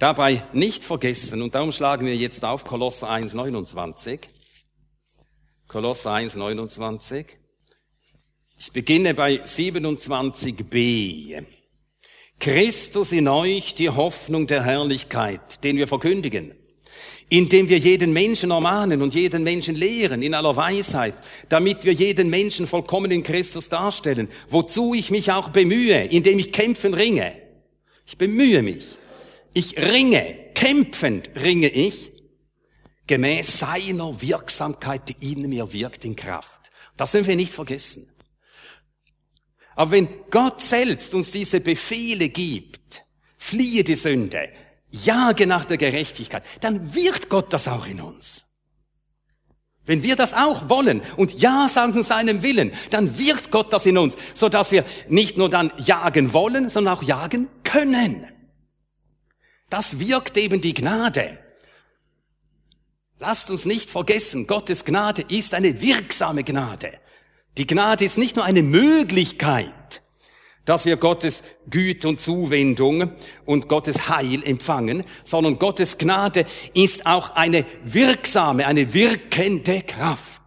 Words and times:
dabei 0.00 0.42
nicht 0.52 0.82
vergessen, 0.82 1.42
und 1.42 1.54
darum 1.54 1.70
schlagen 1.70 2.06
wir 2.06 2.16
jetzt 2.16 2.44
auf 2.44 2.64
Kolosser 2.64 3.08
1, 3.08 3.34
29. 3.34 4.20
Kolosser 5.68 6.12
1, 6.12 6.34
29. 6.34 7.26
Ich 8.58 8.72
beginne 8.72 9.14
bei 9.14 9.44
27b. 9.44 11.44
Christus 12.40 13.12
in 13.12 13.28
euch, 13.28 13.74
die 13.74 13.90
Hoffnung 13.90 14.46
der 14.46 14.64
Herrlichkeit, 14.64 15.62
den 15.62 15.76
wir 15.76 15.86
verkündigen, 15.86 16.54
indem 17.28 17.68
wir 17.68 17.78
jeden 17.78 18.14
Menschen 18.14 18.50
ermahnen 18.50 19.02
und 19.02 19.14
jeden 19.14 19.42
Menschen 19.42 19.76
lehren 19.76 20.22
in 20.22 20.34
aller 20.34 20.56
Weisheit, 20.56 21.14
damit 21.50 21.84
wir 21.84 21.92
jeden 21.92 22.30
Menschen 22.30 22.66
vollkommen 22.66 23.10
in 23.10 23.22
Christus 23.22 23.68
darstellen, 23.68 24.28
wozu 24.48 24.94
ich 24.94 25.10
mich 25.10 25.30
auch 25.30 25.50
bemühe, 25.50 26.06
indem 26.06 26.38
ich 26.38 26.52
kämpfen 26.52 26.94
ringe. 26.94 27.34
Ich 28.06 28.16
bemühe 28.16 28.62
mich. 28.62 28.96
Ich 29.52 29.76
ringe, 29.76 30.50
kämpfend 30.54 31.30
ringe 31.36 31.68
ich, 31.68 32.12
gemäß 33.06 33.58
seiner 33.58 34.20
Wirksamkeit, 34.22 35.08
die 35.08 35.32
in 35.32 35.48
mir 35.48 35.72
wirkt, 35.72 36.04
in 36.04 36.14
Kraft. 36.14 36.70
Das 36.96 37.12
dürfen 37.12 37.28
wir 37.28 37.36
nicht 37.36 37.52
vergessen. 37.52 38.08
Aber 39.74 39.90
wenn 39.92 40.08
Gott 40.30 40.60
selbst 40.60 41.14
uns 41.14 41.30
diese 41.30 41.60
Befehle 41.60 42.28
gibt, 42.28 43.04
fliehe 43.38 43.82
die 43.82 43.96
Sünde, 43.96 44.50
jage 44.90 45.46
nach 45.46 45.64
der 45.64 45.78
Gerechtigkeit, 45.78 46.44
dann 46.60 46.94
wirkt 46.94 47.28
Gott 47.28 47.52
das 47.52 47.66
auch 47.66 47.86
in 47.86 48.00
uns. 48.00 48.46
Wenn 49.86 50.02
wir 50.02 50.14
das 50.14 50.34
auch 50.34 50.68
wollen 50.68 51.02
und 51.16 51.32
Ja 51.40 51.68
sagen 51.68 51.94
zu 51.94 52.04
seinem 52.04 52.42
Willen, 52.42 52.72
dann 52.90 53.18
wirkt 53.18 53.50
Gott 53.50 53.72
das 53.72 53.86
in 53.86 53.98
uns, 53.98 54.16
so 54.34 54.48
dass 54.48 54.70
wir 54.70 54.84
nicht 55.08 55.36
nur 55.36 55.48
dann 55.48 55.72
jagen 55.78 56.32
wollen, 56.32 56.68
sondern 56.68 56.98
auch 56.98 57.02
jagen 57.02 57.48
können. 57.64 58.26
Das 59.70 60.00
wirkt 60.00 60.36
eben 60.36 60.60
die 60.60 60.74
Gnade. 60.74 61.38
Lasst 63.18 63.50
uns 63.50 63.64
nicht 63.64 63.90
vergessen, 63.90 64.46
Gottes 64.46 64.84
Gnade 64.84 65.22
ist 65.28 65.54
eine 65.54 65.80
wirksame 65.80 66.42
Gnade. 66.42 66.98
Die 67.56 67.66
Gnade 67.66 68.04
ist 68.04 68.18
nicht 68.18 68.36
nur 68.36 68.44
eine 68.44 68.62
Möglichkeit, 68.62 70.02
dass 70.64 70.86
wir 70.86 70.96
Gottes 70.96 71.42
Güte 71.68 72.08
und 72.08 72.20
Zuwendung 72.20 73.12
und 73.44 73.68
Gottes 73.68 74.08
Heil 74.08 74.42
empfangen, 74.42 75.04
sondern 75.24 75.58
Gottes 75.58 75.98
Gnade 75.98 76.46
ist 76.74 77.06
auch 77.06 77.30
eine 77.30 77.64
wirksame, 77.84 78.66
eine 78.66 78.92
wirkende 78.94 79.82
Kraft. 79.82 80.40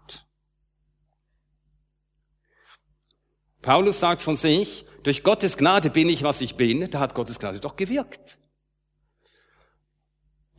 Paulus 3.62 4.00
sagt 4.00 4.22
von 4.22 4.36
sich, 4.36 4.86
durch 5.04 5.24
Gottes 5.24 5.58
Gnade 5.58 5.90
bin 5.90 6.10
ich, 6.10 6.24
was 6.24 6.42
ich 6.42 6.56
bin, 6.56 6.90
da 6.90 7.00
hat 7.00 7.14
Gottes 7.16 7.40
Gnade 7.40 7.60
doch 7.60 7.76
gewirkt. 7.76 8.38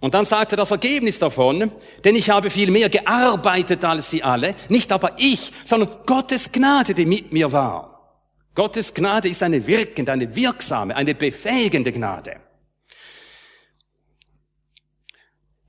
Und 0.05 0.13
dann 0.13 0.27
sagt 0.27 0.53
er 0.53 0.59
das 0.59 0.71
Ergebnis 0.71 1.19
davon, 1.19 1.73
denn 2.05 2.15
ich 2.15 2.29
habe 2.29 2.51
viel 2.51 2.71
mehr 2.71 2.91
gearbeitet 2.91 3.83
als 3.87 4.11
sie 4.11 4.23
alle, 4.23 4.55
nicht 4.69 4.93
aber 4.93 5.13
ich, 5.17 5.51
sondern 5.65 5.89
Gottes 6.05 6.53
Gnade, 6.53 6.93
die 6.93 7.07
mit 7.07 7.33
mir 7.33 7.51
war. 7.51 8.21
Gottes 8.55 8.93
Gnade 8.93 9.31
ist 9.31 9.43
eine 9.43 9.67
wirkende, 9.67 10.13
eine 10.13 10.37
wirksame, 10.37 10.95
eine 10.95 11.15
befähigende 11.15 11.91
Gnade. 11.91 12.37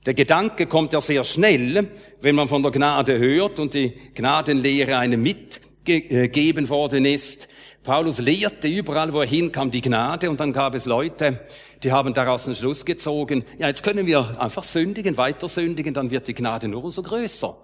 Der 0.06 0.14
Gedanke 0.14 0.66
kommt 0.66 0.92
ja 0.92 1.00
sehr 1.00 1.24
schnell, 1.24 1.90
wenn 2.20 2.36
man 2.36 2.50
von 2.50 2.62
der 2.62 2.74
Gnade 2.74 3.18
hört 3.18 3.58
und 3.58 3.74
die 3.74 3.94
Gnadenlehre 4.16 4.98
einem 4.98 5.24
mitgegeben 5.24 6.68
worden 6.68 7.06
ist. 7.06 7.48
Paulus 7.86 8.18
lehrte 8.18 8.68
überall, 8.68 9.14
wo 9.14 9.22
er 9.22 9.28
hinkam, 9.28 9.72
die 9.72 9.80
Gnade 9.80 10.30
und 10.30 10.40
dann 10.40 10.52
gab 10.52 10.76
es 10.76 10.86
Leute, 10.86 11.40
die 11.85 11.91
haben 11.91 12.16
daraus 12.16 12.47
einen 12.47 12.56
Schluss 12.56 12.84
gezogen, 12.84 13.46
ja, 13.59 13.68
jetzt 13.68 13.84
können 13.84 14.07
wir 14.07 14.41
einfach 14.41 14.63
sündigen, 14.63 15.18
weiter 15.18 15.47
sündigen, 15.47 15.94
dann 15.94 16.09
wird 16.09 16.28
die 16.28 16.34
Gnade 16.34 16.68
nur 16.68 16.84
umso 16.84 17.03
größer. 17.03 17.56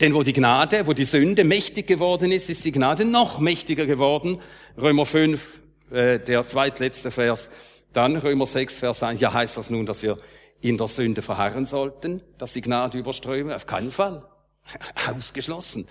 Denn 0.00 0.12
wo 0.12 0.22
die 0.22 0.34
Gnade, 0.34 0.86
wo 0.86 0.92
die 0.92 1.06
Sünde 1.06 1.44
mächtig 1.44 1.86
geworden 1.86 2.30
ist, 2.30 2.50
ist 2.50 2.64
die 2.66 2.72
Gnade 2.72 3.06
noch 3.06 3.38
mächtiger 3.38 3.86
geworden. 3.86 4.40
Römer 4.76 5.06
5, 5.06 5.62
äh, 5.90 6.18
der 6.18 6.46
zweitletzte 6.46 7.10
Vers. 7.10 7.48
Dann 7.94 8.16
Römer 8.16 8.44
6, 8.44 8.80
Vers 8.80 9.02
1. 9.02 9.20
Ja, 9.22 9.32
heißt 9.32 9.56
das 9.56 9.70
nun, 9.70 9.86
dass 9.86 10.02
wir 10.02 10.18
in 10.60 10.76
der 10.76 10.88
Sünde 10.88 11.22
verharren 11.22 11.64
sollten, 11.64 12.20
dass 12.36 12.52
die 12.52 12.60
Gnade 12.60 12.98
überströme? 12.98 13.56
Auf 13.56 13.66
keinen 13.66 13.92
Fall. 13.92 14.28
Ausgeschlossen. 15.16 15.86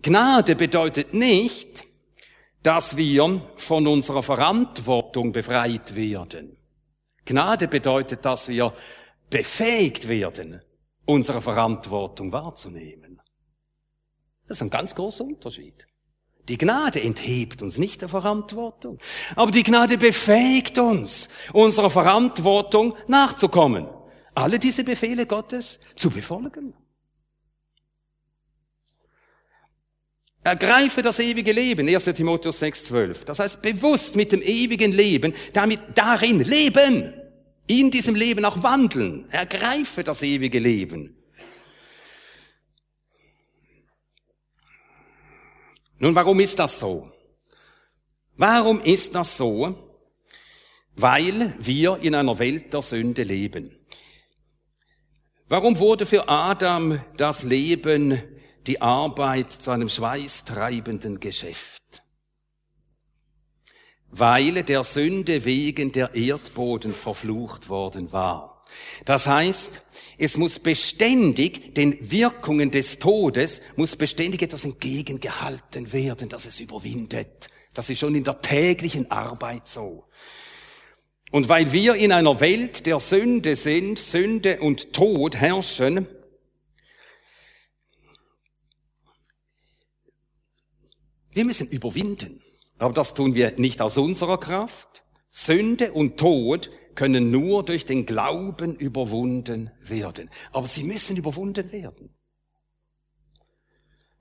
Gnade 0.00 0.54
bedeutet 0.54 1.12
nicht, 1.12 1.87
dass 2.62 2.96
wir 2.96 3.40
von 3.56 3.86
unserer 3.86 4.22
Verantwortung 4.22 5.32
befreit 5.32 5.94
werden. 5.94 6.56
Gnade 7.24 7.68
bedeutet, 7.68 8.24
dass 8.24 8.48
wir 8.48 8.72
befähigt 9.30 10.08
werden, 10.08 10.60
unsere 11.04 11.40
Verantwortung 11.40 12.32
wahrzunehmen. 12.32 13.20
Das 14.46 14.58
ist 14.58 14.62
ein 14.62 14.70
ganz 14.70 14.94
großer 14.94 15.24
Unterschied. 15.24 15.86
Die 16.48 16.56
Gnade 16.56 17.02
enthebt 17.02 17.60
uns 17.60 17.76
nicht 17.76 18.00
der 18.00 18.08
Verantwortung, 18.08 18.98
aber 19.36 19.50
die 19.50 19.62
Gnade 19.62 19.98
befähigt 19.98 20.78
uns, 20.78 21.28
unserer 21.52 21.90
Verantwortung 21.90 22.94
nachzukommen, 23.06 23.86
alle 24.34 24.58
diese 24.58 24.82
Befehle 24.82 25.26
Gottes 25.26 25.78
zu 25.94 26.08
befolgen. 26.08 26.72
Ergreife 30.48 31.02
das 31.02 31.18
ewige 31.18 31.52
Leben, 31.52 31.86
1 31.86 32.04
Timotheus 32.04 32.62
6,12. 32.62 33.26
Das 33.26 33.38
heißt, 33.38 33.60
bewusst 33.60 34.16
mit 34.16 34.32
dem 34.32 34.40
ewigen 34.40 34.92
Leben, 34.92 35.34
damit 35.52 35.80
darin 35.94 36.40
leben, 36.42 37.12
in 37.66 37.90
diesem 37.90 38.14
Leben 38.14 38.46
auch 38.46 38.62
wandeln. 38.62 39.28
Ergreife 39.30 40.02
das 40.02 40.22
ewige 40.22 40.58
Leben. 40.58 41.14
Nun, 45.98 46.14
warum 46.14 46.40
ist 46.40 46.58
das 46.58 46.78
so? 46.78 47.12
Warum 48.38 48.80
ist 48.80 49.14
das 49.14 49.36
so? 49.36 49.98
Weil 50.94 51.52
wir 51.58 51.98
in 52.00 52.14
einer 52.14 52.38
Welt 52.38 52.72
der 52.72 52.80
Sünde 52.80 53.22
leben. 53.22 53.76
Warum 55.46 55.78
wurde 55.78 56.06
für 56.06 56.26
Adam 56.26 57.02
das 57.18 57.42
Leben 57.42 58.22
die 58.68 58.82
Arbeit 58.82 59.52
zu 59.52 59.70
einem 59.70 59.88
schweißtreibenden 59.88 61.18
Geschäft. 61.20 62.04
Weil 64.10 64.62
der 64.62 64.84
Sünde 64.84 65.44
wegen 65.44 65.90
der 65.92 66.14
Erdboden 66.14 66.94
verflucht 66.94 67.68
worden 67.68 68.12
war. 68.12 68.62
Das 69.06 69.26
heißt, 69.26 69.86
es 70.18 70.36
muss 70.36 70.58
beständig 70.58 71.74
den 71.74 72.10
Wirkungen 72.10 72.70
des 72.70 72.98
Todes, 72.98 73.62
muss 73.76 73.96
beständig 73.96 74.42
etwas 74.42 74.64
entgegengehalten 74.64 75.92
werden, 75.92 76.28
dass 76.28 76.44
es 76.44 76.60
überwindet. 76.60 77.48
Das 77.72 77.88
ist 77.88 78.00
schon 78.00 78.14
in 78.14 78.24
der 78.24 78.40
täglichen 78.40 79.10
Arbeit 79.10 79.66
so. 79.66 80.04
Und 81.30 81.48
weil 81.48 81.72
wir 81.72 81.94
in 81.94 82.12
einer 82.12 82.40
Welt 82.40 82.86
der 82.86 82.98
Sünde 82.98 83.56
sind, 83.56 83.98
Sünde 83.98 84.60
und 84.60 84.92
Tod 84.92 85.36
herrschen, 85.36 86.06
Wir 91.32 91.44
müssen 91.44 91.68
überwinden. 91.68 92.40
Aber 92.78 92.94
das 92.94 93.14
tun 93.14 93.34
wir 93.34 93.52
nicht 93.56 93.80
aus 93.80 93.98
unserer 93.98 94.38
Kraft. 94.38 95.04
Sünde 95.30 95.92
und 95.92 96.18
Tod 96.18 96.70
können 96.94 97.30
nur 97.30 97.64
durch 97.64 97.84
den 97.84 98.06
Glauben 98.06 98.74
überwunden 98.76 99.70
werden. 99.80 100.30
Aber 100.52 100.66
sie 100.66 100.84
müssen 100.84 101.16
überwunden 101.16 101.70
werden. 101.70 102.14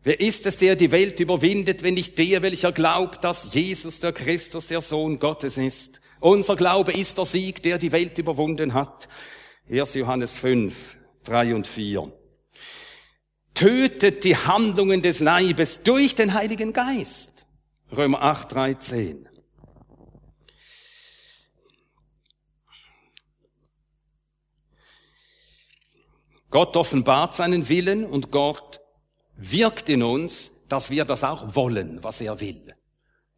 Wer 0.04 0.20
ist 0.20 0.46
es, 0.46 0.58
der 0.58 0.76
die 0.76 0.92
Welt 0.92 1.20
überwindet, 1.20 1.84
wenn 1.84 1.96
nicht 1.96 2.18
der, 2.18 2.42
welcher 2.42 2.72
glaubt, 2.72 3.24
dass 3.24 3.54
Jesus 3.54 4.00
der 4.00 4.14
Christus, 4.14 4.68
der 4.68 4.82
Sohn 4.82 5.20
Gottes 5.20 5.58
ist? 5.58 6.00
Unser 6.20 6.56
Glaube 6.56 6.94
ist 6.94 7.18
der 7.18 7.26
Sieg, 7.26 7.62
der 7.64 7.78
die 7.78 7.92
Welt 7.92 8.18
überwunden 8.18 8.74
hat. 8.74 9.10
1. 9.70 9.96
Johannes 9.96 10.32
5, 10.32 10.98
3 11.26 11.56
und 11.56 11.68
4 11.68 12.12
tötet 13.58 14.24
die 14.24 14.38
Handlungen 14.38 15.02
des 15.02 15.20
Leibes 15.20 15.82
durch 15.82 16.14
den 16.14 16.36
Heiligen 16.36 16.74
Geist. 16.74 17.48
Römer 17.92 18.22
8, 18.22 18.52
13. 18.52 19.28
Gott 26.52 26.78
offenbart 26.78 27.34
seinen 27.34 27.68
Willen 27.68 28.06
und 28.06 28.32
Gott 28.32 28.80
wirkt 29.38 29.90
in 29.90 30.04
uns, 30.04 30.52
dass 30.70 30.92
wir 30.92 31.04
das 31.04 31.24
auch 31.24 31.56
wollen, 31.56 32.04
was 32.04 32.22
er 32.22 32.40
will. 32.40 32.76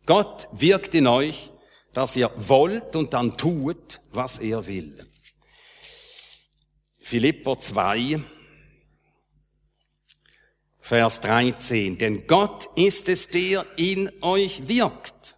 Gott 0.06 0.50
wirkt 0.52 0.96
in 0.96 1.08
euch, 1.08 1.50
dass 1.94 2.18
ihr 2.18 2.30
wollt 2.36 2.94
und 2.98 3.14
dann 3.14 3.38
tut, 3.38 4.02
was 4.12 4.40
er 4.40 4.68
will. 4.68 5.00
Philipper 6.98 7.58
2, 7.58 8.22
Vers 10.90 11.22
13. 11.22 12.00
Denn 12.00 12.26
Gott 12.26 12.68
ist 12.76 13.08
es, 13.10 13.28
der 13.28 13.64
in 13.78 14.12
euch 14.24 14.68
wirkt. 14.68 15.38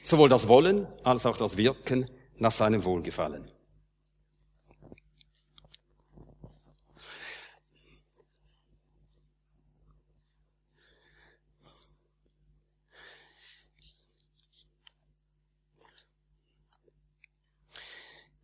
Sowohl 0.00 0.28
das 0.28 0.46
Wollen 0.46 0.86
als 1.02 1.26
auch 1.26 1.36
das 1.36 1.56
Wirken 1.56 2.08
nach 2.36 2.52
seinem 2.52 2.84
Wohlgefallen. 2.84 3.50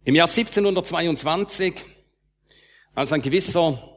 Im 0.05 0.17
Jahr 0.17 0.27
1722, 0.27 1.75
als 2.97 3.13
ein 3.13 3.23
gewisser, 3.23 3.92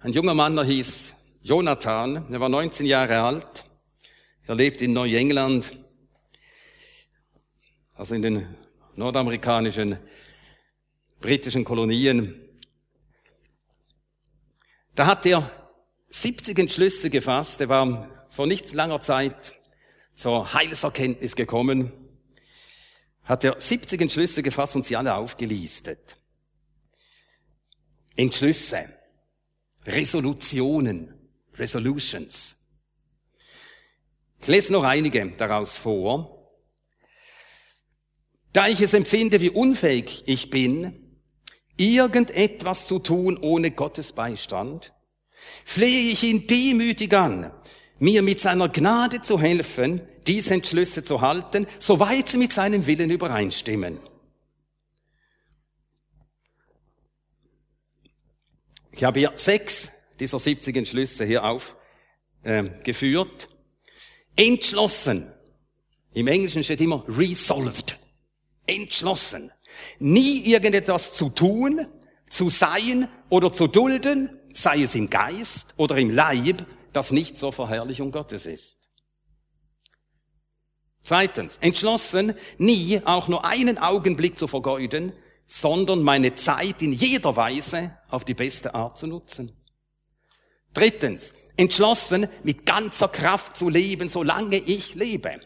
ein 0.00 0.12
junger 0.12 0.34
Mann, 0.34 0.56
der 0.56 0.64
hieß 0.64 1.14
Jonathan, 1.42 2.32
er 2.32 2.40
war 2.40 2.48
19 2.48 2.86
Jahre 2.86 3.20
alt, 3.20 3.64
er 4.46 4.54
lebt 4.54 4.82
in 4.82 4.92
Neuengland, 4.92 5.76
also 7.94 8.14
in 8.14 8.22
den 8.22 8.56
nordamerikanischen, 8.96 9.98
britischen 11.20 11.64
Kolonien. 11.64 12.34
Da 14.94 15.06
hat 15.06 15.24
er 15.26 15.50
70 16.08 16.58
Entschlüsse 16.58 17.10
gefasst, 17.10 17.60
er 17.60 17.68
war 17.68 18.26
vor 18.30 18.46
nicht 18.46 18.72
langer 18.72 19.00
Zeit 19.00 19.54
zur 20.14 20.52
Heilserkenntnis 20.52 21.36
gekommen 21.36 21.92
hat 23.30 23.44
er 23.44 23.60
70 23.60 24.00
Entschlüsse 24.00 24.42
gefasst 24.42 24.74
und 24.74 24.84
sie 24.84 24.96
alle 24.96 25.14
aufgelistet. 25.14 26.16
Entschlüsse, 28.16 28.92
Resolutionen, 29.86 31.14
Resolutions. 31.54 32.56
Ich 34.40 34.46
lese 34.46 34.72
noch 34.72 34.84
einige 34.84 35.26
daraus 35.36 35.76
vor. 35.76 36.36
Da 38.52 38.68
ich 38.68 38.80
es 38.80 38.94
empfinde, 38.94 39.40
wie 39.40 39.50
unfähig 39.50 40.24
ich 40.26 40.50
bin, 40.50 41.20
irgendetwas 41.76 42.86
zu 42.86 42.98
tun 42.98 43.38
ohne 43.38 43.70
Gottes 43.70 44.12
Beistand, 44.12 44.92
flehe 45.64 46.12
ich 46.12 46.22
ihn 46.24 46.46
demütig 46.46 47.12
an, 47.14 47.52
mir 47.98 48.22
mit 48.22 48.40
seiner 48.40 48.68
Gnade 48.68 49.22
zu 49.22 49.38
helfen, 49.38 50.02
diese 50.26 50.54
Entschlüsse 50.54 51.02
zu 51.02 51.20
halten, 51.20 51.66
soweit 51.78 52.28
sie 52.28 52.36
mit 52.38 52.52
seinem 52.52 52.86
Willen 52.86 53.10
übereinstimmen. 53.10 54.00
Ich 58.92 59.04
habe 59.04 59.20
hier 59.20 59.32
sechs 59.36 59.90
dieser 60.18 60.38
70 60.38 60.76
Entschlüsse 60.76 61.24
hier 61.24 61.44
aufgeführt. 61.44 63.48
Äh, 64.36 64.48
Entschlossen. 64.48 65.32
Im 66.12 66.26
Englischen 66.26 66.62
steht 66.62 66.80
immer 66.80 67.04
resolved. 67.08 67.98
Entschlossen. 68.66 69.50
Nie 69.98 70.40
irgendetwas 70.40 71.14
zu 71.14 71.30
tun, 71.30 71.86
zu 72.28 72.48
sein 72.48 73.08
oder 73.28 73.52
zu 73.52 73.66
dulden, 73.66 74.30
sei 74.52 74.82
es 74.82 74.94
im 74.94 75.08
Geist 75.08 75.74
oder 75.76 75.96
im 75.96 76.10
Leib, 76.10 76.66
das 76.92 77.12
nicht 77.12 77.38
zur 77.38 77.52
Verherrlichung 77.52 78.12
Gottes 78.12 78.46
ist. 78.46 78.78
Zweitens, 81.02 81.56
entschlossen, 81.60 82.34
nie 82.58 83.00
auch 83.04 83.28
nur 83.28 83.44
einen 83.44 83.78
Augenblick 83.78 84.38
zu 84.38 84.46
vergeuden, 84.46 85.12
sondern 85.52 86.04
meine 86.04 86.36
Zeit 86.36 86.80
in 86.80 86.92
jeder 86.92 87.34
Weise 87.34 87.98
auf 88.08 88.24
die 88.24 88.34
beste 88.34 88.72
Art 88.72 88.96
zu 88.96 89.08
nutzen. 89.08 89.50
Drittens, 90.72 91.34
entschlossen, 91.56 92.28
mit 92.44 92.64
ganzer 92.64 93.08
Kraft 93.08 93.56
zu 93.56 93.68
leben, 93.68 94.08
solange 94.08 94.58
ich 94.58 94.94
lebe. 94.94 95.40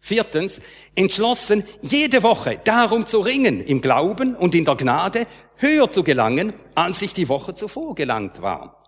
Viertens, 0.00 0.60
entschlossen, 0.94 1.64
jede 1.80 2.22
Woche 2.22 2.60
darum 2.62 3.06
zu 3.06 3.20
ringen, 3.20 3.64
im 3.64 3.80
Glauben 3.80 4.36
und 4.36 4.54
in 4.54 4.66
der 4.66 4.76
Gnade 4.76 5.26
höher 5.56 5.90
zu 5.90 6.02
gelangen, 6.02 6.52
als 6.74 7.00
ich 7.00 7.14
die 7.14 7.30
Woche 7.30 7.54
zuvor 7.54 7.94
gelangt 7.94 8.42
war. 8.42 8.84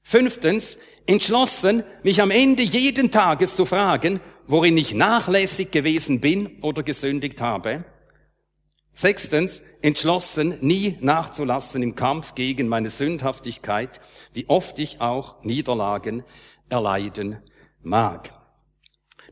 Fünftens, 0.00 0.78
entschlossen, 1.06 1.82
mich 2.04 2.22
am 2.22 2.30
Ende 2.30 2.62
jeden 2.62 3.10
Tages 3.10 3.56
zu 3.56 3.66
fragen, 3.66 4.20
worin 4.46 4.78
ich 4.78 4.94
nachlässig 4.94 5.72
gewesen 5.72 6.20
bin 6.20 6.62
oder 6.62 6.84
gesündigt 6.84 7.40
habe. 7.40 7.84
Sechstens, 8.98 9.62
entschlossen, 9.80 10.58
nie 10.60 10.98
nachzulassen 11.00 11.84
im 11.84 11.94
Kampf 11.94 12.34
gegen 12.34 12.66
meine 12.66 12.90
Sündhaftigkeit, 12.90 14.00
wie 14.32 14.48
oft 14.48 14.76
ich 14.80 15.00
auch 15.00 15.44
Niederlagen 15.44 16.24
erleiden 16.68 17.38
mag. 17.80 18.32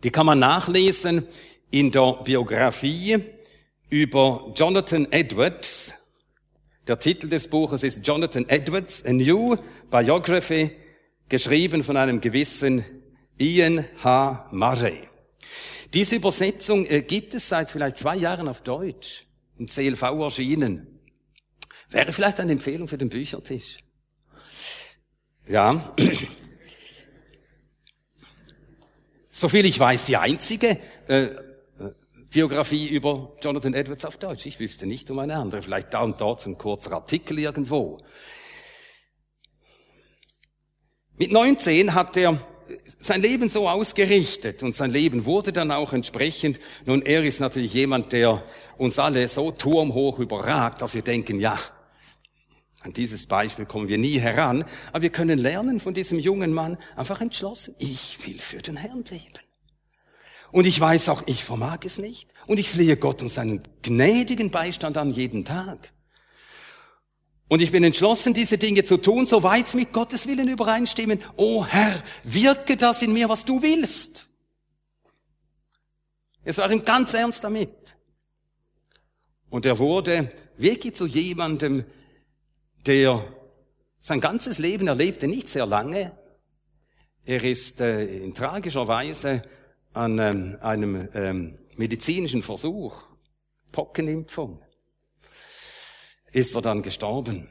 Die 0.04 0.10
kann 0.10 0.24
man 0.24 0.38
nachlesen 0.38 1.26
in 1.72 1.90
der 1.90 2.12
Biografie 2.22 3.24
über 3.90 4.52
Jonathan 4.54 5.10
Edwards, 5.10 5.94
der 6.86 7.00
Titel 7.00 7.28
des 7.28 7.48
Buches 7.48 7.82
ist 7.82 8.06
Jonathan 8.06 8.48
Edwards, 8.48 9.04
A 9.04 9.12
New 9.12 9.56
Biography, 9.90 10.70
geschrieben 11.28 11.82
von 11.82 11.96
einem 11.96 12.20
gewissen 12.20 12.84
Ian 13.36 13.84
H. 14.04 14.48
Murray. 14.52 15.08
Diese 15.92 16.14
Übersetzung 16.14 16.86
äh, 16.86 17.02
gibt 17.02 17.34
es 17.34 17.48
seit 17.48 17.68
vielleicht 17.68 17.96
zwei 17.96 18.14
Jahren 18.14 18.46
auf 18.46 18.60
Deutsch, 18.60 19.25
im 19.58 19.66
CLV 19.66 20.02
erschienen. 20.02 21.00
Wäre 21.88 22.12
vielleicht 22.12 22.40
eine 22.40 22.52
Empfehlung 22.52 22.88
für 22.88 22.98
den 22.98 23.08
Büchertisch. 23.08 23.78
Ja. 25.48 25.94
Soviel 29.30 29.66
ich 29.66 29.78
weiß, 29.78 30.06
die 30.06 30.16
einzige 30.16 30.78
äh, 31.06 31.28
Biografie 32.30 32.88
über 32.88 33.36
Jonathan 33.40 33.74
Edwards 33.74 34.04
auf 34.04 34.16
Deutsch. 34.16 34.46
Ich 34.46 34.58
wüsste 34.58 34.86
nicht 34.86 35.10
um 35.10 35.18
eine 35.18 35.36
andere. 35.36 35.62
Vielleicht 35.62 35.94
da 35.94 36.00
und 36.00 36.20
dort 36.20 36.44
ein 36.46 36.58
kurzer 36.58 36.92
Artikel 36.92 37.38
irgendwo. 37.38 37.98
Mit 41.18 41.32
19 41.32 41.94
hat 41.94 42.16
er 42.16 42.40
sein 43.00 43.22
Leben 43.22 43.48
so 43.48 43.68
ausgerichtet 43.68 44.62
und 44.62 44.74
sein 44.74 44.90
Leben 44.90 45.24
wurde 45.24 45.52
dann 45.52 45.70
auch 45.70 45.92
entsprechend. 45.92 46.58
Nun, 46.84 47.02
er 47.02 47.22
ist 47.24 47.40
natürlich 47.40 47.74
jemand, 47.74 48.12
der 48.12 48.42
uns 48.78 48.98
alle 48.98 49.28
so 49.28 49.50
turmhoch 49.50 50.18
überragt, 50.18 50.82
dass 50.82 50.94
wir 50.94 51.02
denken, 51.02 51.40
ja, 51.40 51.58
an 52.80 52.92
dieses 52.92 53.26
Beispiel 53.26 53.66
kommen 53.66 53.88
wir 53.88 53.98
nie 53.98 54.20
heran, 54.20 54.64
aber 54.92 55.02
wir 55.02 55.10
können 55.10 55.38
lernen 55.38 55.80
von 55.80 55.94
diesem 55.94 56.18
jungen 56.18 56.52
Mann 56.52 56.78
einfach 56.94 57.20
entschlossen, 57.20 57.74
ich 57.78 58.24
will 58.26 58.40
für 58.40 58.58
den 58.58 58.76
Herrn 58.76 59.04
leben. 59.10 59.40
Und 60.52 60.66
ich 60.66 60.80
weiß 60.80 61.08
auch, 61.08 61.22
ich 61.26 61.44
vermag 61.44 61.80
es 61.84 61.98
nicht. 61.98 62.30
Und 62.46 62.58
ich 62.58 62.70
flehe 62.70 62.96
Gott 62.96 63.20
um 63.20 63.28
seinen 63.28 63.62
gnädigen 63.82 64.50
Beistand 64.50 64.96
an 64.96 65.10
jeden 65.10 65.44
Tag. 65.44 65.92
Und 67.48 67.62
ich 67.62 67.70
bin 67.70 67.84
entschlossen, 67.84 68.34
diese 68.34 68.58
Dinge 68.58 68.84
zu 68.84 68.96
tun, 68.96 69.26
soweit 69.26 69.68
sie 69.68 69.76
mit 69.76 69.92
Gottes 69.92 70.26
Willen 70.26 70.48
übereinstimmen. 70.48 71.22
Oh 71.36 71.64
Herr, 71.64 72.02
wirke 72.24 72.76
das 72.76 73.02
in 73.02 73.12
mir, 73.12 73.28
was 73.28 73.44
du 73.44 73.62
willst. 73.62 74.28
Es 76.42 76.58
war 76.58 76.70
ihm 76.70 76.84
ganz 76.84 77.14
ernst 77.14 77.44
damit. 77.44 77.96
Und 79.48 79.64
er 79.64 79.78
wurde 79.78 80.32
wirklich 80.56 80.94
zu 80.94 81.06
jemandem, 81.06 81.84
der 82.84 83.24
sein 84.00 84.20
ganzes 84.20 84.58
Leben 84.58 84.88
erlebte, 84.88 85.28
nicht 85.28 85.48
sehr 85.48 85.66
lange. 85.66 86.16
Er 87.24 87.42
ist 87.42 87.80
äh, 87.80 88.04
in 88.04 88.34
tragischer 88.34 88.86
Weise 88.86 89.42
an 89.92 90.18
ähm, 90.18 90.58
einem 90.60 91.08
ähm, 91.14 91.58
medizinischen 91.76 92.42
Versuch, 92.42 93.02
Pockenimpfung, 93.72 94.62
ist 96.36 96.54
er 96.54 96.60
dann 96.60 96.82
gestorben. 96.82 97.48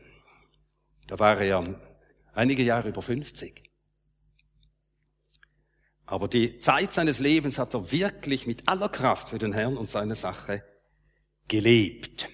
Da 1.07 1.17
war 1.17 1.41
er 1.41 1.63
einige 2.33 2.61
Jahre 2.61 2.89
über 2.89 3.01
50. 3.01 3.63
Aber 6.05 6.27
die 6.27 6.59
Zeit 6.59 6.93
seines 6.93 7.17
Lebens 7.17 7.57
hat 7.57 7.73
er 7.73 7.91
wirklich 7.91 8.45
mit 8.45 8.67
aller 8.69 8.89
Kraft 8.89 9.29
für 9.29 9.39
den 9.39 9.53
Herrn 9.53 9.75
und 9.75 9.89
seine 9.89 10.13
Sache 10.13 10.63
gelebt. 11.47 12.29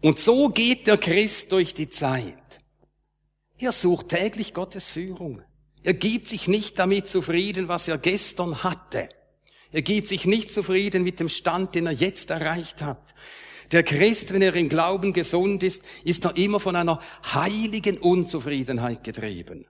Und 0.00 0.18
so 0.18 0.48
geht 0.48 0.88
der 0.88 0.98
Christ 0.98 1.52
durch 1.52 1.72
die 1.72 1.88
Zeit. 1.88 2.60
Er 3.58 3.70
sucht 3.70 4.08
täglich 4.08 4.54
Gottes 4.54 4.90
Führung. 4.90 5.42
Er 5.84 5.94
gibt 5.94 6.26
sich 6.26 6.48
nicht 6.48 6.76
damit 6.80 7.06
zufrieden, 7.06 7.68
was 7.68 7.86
er 7.86 7.98
gestern 7.98 8.64
hatte. 8.64 9.08
Er 9.70 9.82
gibt 9.82 10.08
sich 10.08 10.24
nicht 10.24 10.50
zufrieden 10.50 11.04
mit 11.04 11.20
dem 11.20 11.28
Stand, 11.28 11.76
den 11.76 11.86
er 11.86 11.92
jetzt 11.92 12.30
erreicht 12.30 12.82
hat. 12.82 13.14
Der 13.72 13.84
Christ, 13.84 14.32
wenn 14.32 14.42
er 14.42 14.54
im 14.56 14.68
Glauben 14.68 15.12
gesund 15.12 15.62
ist, 15.62 15.82
ist 16.04 16.24
er 16.24 16.36
immer 16.36 16.58
von 16.58 16.74
einer 16.74 16.98
heiligen 17.32 17.98
Unzufriedenheit 17.98 19.04
getrieben. 19.04 19.66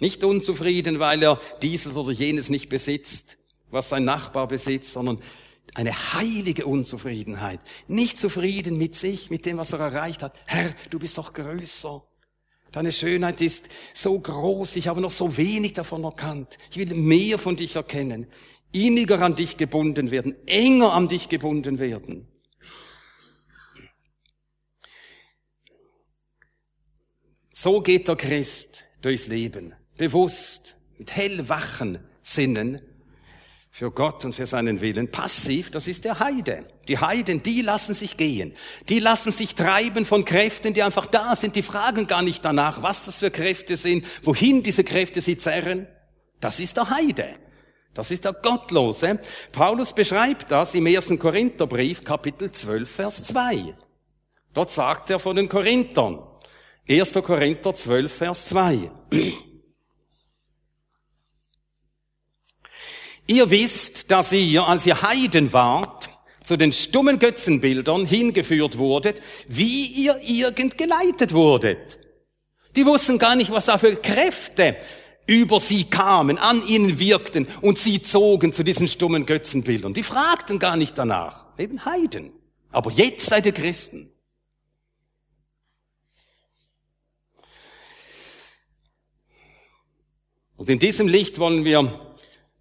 Nicht 0.00 0.24
unzufrieden, 0.24 0.98
weil 0.98 1.22
er 1.22 1.40
dieses 1.62 1.94
oder 1.94 2.10
jenes 2.10 2.48
nicht 2.48 2.68
besitzt, 2.68 3.38
was 3.70 3.88
sein 3.88 4.04
Nachbar 4.04 4.48
besitzt, 4.48 4.92
sondern 4.92 5.20
eine 5.74 5.92
heilige 6.14 6.66
Unzufriedenheit. 6.66 7.60
Nicht 7.86 8.18
zufrieden 8.18 8.78
mit 8.78 8.96
sich, 8.96 9.30
mit 9.30 9.46
dem, 9.46 9.58
was 9.58 9.72
er 9.72 9.78
erreicht 9.78 10.24
hat. 10.24 10.36
Herr, 10.46 10.74
du 10.90 10.98
bist 10.98 11.18
doch 11.18 11.32
größer. 11.32 12.02
Deine 12.72 12.90
Schönheit 12.90 13.40
ist 13.40 13.68
so 13.94 14.18
groß, 14.18 14.76
ich 14.76 14.88
habe 14.88 15.00
noch 15.00 15.10
so 15.10 15.36
wenig 15.36 15.74
davon 15.74 16.04
erkannt. 16.04 16.58
Ich 16.70 16.78
will 16.78 16.92
mehr 16.94 17.38
von 17.38 17.54
dich 17.54 17.76
erkennen, 17.76 18.26
inniger 18.72 19.20
an 19.20 19.36
dich 19.36 19.56
gebunden 19.56 20.10
werden, 20.10 20.34
enger 20.46 20.94
an 20.94 21.06
dich 21.06 21.28
gebunden 21.28 21.78
werden. 21.78 22.31
So 27.62 27.80
geht 27.80 28.08
der 28.08 28.16
Christ 28.16 28.88
durchs 29.02 29.28
Leben, 29.28 29.72
bewusst, 29.96 30.74
mit 30.98 31.14
hellwachen 31.14 32.00
Sinnen 32.20 32.80
für 33.70 33.92
Gott 33.92 34.24
und 34.24 34.34
für 34.34 34.46
seinen 34.46 34.80
Willen. 34.80 35.12
Passiv, 35.12 35.70
das 35.70 35.86
ist 35.86 36.04
der 36.04 36.18
Heide. 36.18 36.66
Die 36.88 36.98
Heiden, 36.98 37.40
die 37.44 37.62
lassen 37.62 37.94
sich 37.94 38.16
gehen. 38.16 38.52
Die 38.88 38.98
lassen 38.98 39.30
sich 39.30 39.54
treiben 39.54 40.04
von 40.04 40.24
Kräften, 40.24 40.74
die 40.74 40.82
einfach 40.82 41.06
da 41.06 41.36
sind. 41.36 41.54
Die 41.54 41.62
fragen 41.62 42.08
gar 42.08 42.22
nicht 42.22 42.44
danach, 42.44 42.82
was 42.82 43.04
das 43.04 43.20
für 43.20 43.30
Kräfte 43.30 43.76
sind, 43.76 44.06
wohin 44.24 44.64
diese 44.64 44.82
Kräfte 44.82 45.20
sie 45.20 45.38
zerren. 45.38 45.86
Das 46.40 46.58
ist 46.58 46.76
der 46.76 46.90
Heide. 46.90 47.36
Das 47.94 48.10
ist 48.10 48.24
der 48.24 48.32
Gottlose. 48.32 49.20
Paulus 49.52 49.92
beschreibt 49.92 50.50
das 50.50 50.74
im 50.74 50.86
ersten 50.86 51.16
Korintherbrief, 51.16 52.02
Kapitel 52.02 52.50
12, 52.50 52.90
Vers 52.90 53.22
2. 53.22 53.72
Dort 54.52 54.70
sagt 54.72 55.10
er 55.10 55.20
von 55.20 55.36
den 55.36 55.48
Korinthern. 55.48 56.26
1. 56.88 57.12
Korinther 57.12 57.74
12, 57.74 58.12
Vers 58.12 58.46
2. 58.46 58.90
Ihr 63.28 63.50
wisst, 63.50 64.10
dass 64.10 64.32
ihr, 64.32 64.66
als 64.66 64.84
ihr 64.84 65.00
Heiden 65.00 65.52
wart, 65.52 66.10
zu 66.42 66.56
den 66.56 66.72
stummen 66.72 67.20
Götzenbildern 67.20 68.04
hingeführt 68.04 68.78
wurdet, 68.78 69.22
wie 69.48 69.86
ihr 69.86 70.20
irgend 70.22 70.76
geleitet 70.76 71.32
wurdet. 71.32 72.00
Die 72.74 72.84
wussten 72.84 73.18
gar 73.18 73.36
nicht, 73.36 73.52
was 73.52 73.66
da 73.66 73.78
für 73.78 73.94
Kräfte 73.96 74.76
über 75.26 75.60
sie 75.60 75.84
kamen, 75.84 76.36
an 76.36 76.66
ihnen 76.66 76.98
wirkten 76.98 77.46
und 77.60 77.78
sie 77.78 78.02
zogen 78.02 78.52
zu 78.52 78.64
diesen 78.64 78.88
stummen 78.88 79.24
Götzenbildern. 79.24 79.94
Die 79.94 80.02
fragten 80.02 80.58
gar 80.58 80.76
nicht 80.76 80.98
danach. 80.98 81.46
Eben 81.58 81.84
Heiden. 81.84 82.32
Aber 82.72 82.90
jetzt 82.90 83.26
seid 83.26 83.46
ihr 83.46 83.52
Christen. 83.52 84.11
Und 90.62 90.70
in 90.70 90.78
diesem 90.78 91.08
Licht 91.08 91.40
wollen 91.40 91.64
wir 91.64 91.92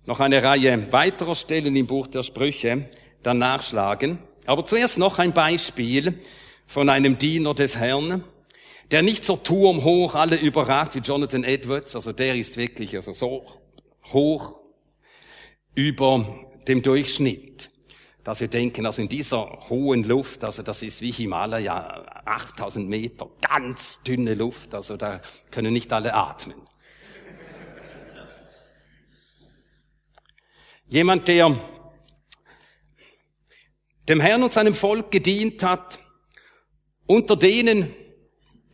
noch 0.08 0.20
eine 0.20 0.41
Reihe 0.41 0.91
weiterer 0.91 1.36
Stellen 1.36 1.75
im 1.75 1.86
Buch 1.86 2.08
der 2.08 2.24
Sprüche 2.24 2.89
dann 3.22 3.38
nachschlagen. 3.38 4.17
Aber 4.48 4.65
zuerst 4.65 4.98
noch 4.98 5.20
ein 5.20 5.34
Beispiel 5.34 6.20
von 6.65 6.89
einem 6.89 7.20
Diener 7.20 7.53
des 7.53 7.75
Herrn, 7.75 8.24
der 8.89 9.03
nicht 9.03 9.24
so 9.24 9.36
turmhoch 9.36 10.15
alle 10.15 10.38
überragt 10.38 10.96
wie 10.96 11.01
Jonathan 11.01 11.43
Edwards, 11.43 11.96
also 11.96 12.12
der 12.12 12.34
ist 12.34 12.58
wirklich 12.58 12.96
also 12.96 13.13
so 13.13 13.46
hoch 14.12 14.62
über 15.75 16.25
dem 16.67 16.81
Durchschnitt, 16.81 17.70
dass 18.24 18.41
wir 18.41 18.48
denken, 18.48 18.88
also 18.88 19.03
in 19.03 19.10
dieser 19.10 19.60
hohen 19.70 20.05
Luft, 20.05 20.43
also 20.43 20.63
das 20.63 20.81
ist 20.81 21.01
wie 21.01 21.12
Himalaya, 21.12 22.03
8000 22.25 22.89
Meter, 22.89 23.29
ganz 23.48 24.01
dünne 24.01 24.34
Luft, 24.34 24.74
also 24.74 24.98
da 24.98 25.22
können 25.51 25.72
nicht 25.72 25.93
alle 25.93 26.15
atmen. 26.15 26.71
Jemand, 30.91 31.29
der 31.29 31.57
dem 34.10 34.19
Herrn 34.19 34.43
und 34.43 34.51
seinem 34.51 34.74
Volk 34.74 35.10
gedient 35.10 35.63
hat, 35.63 36.00
unter 37.05 37.38
denen, 37.38 37.95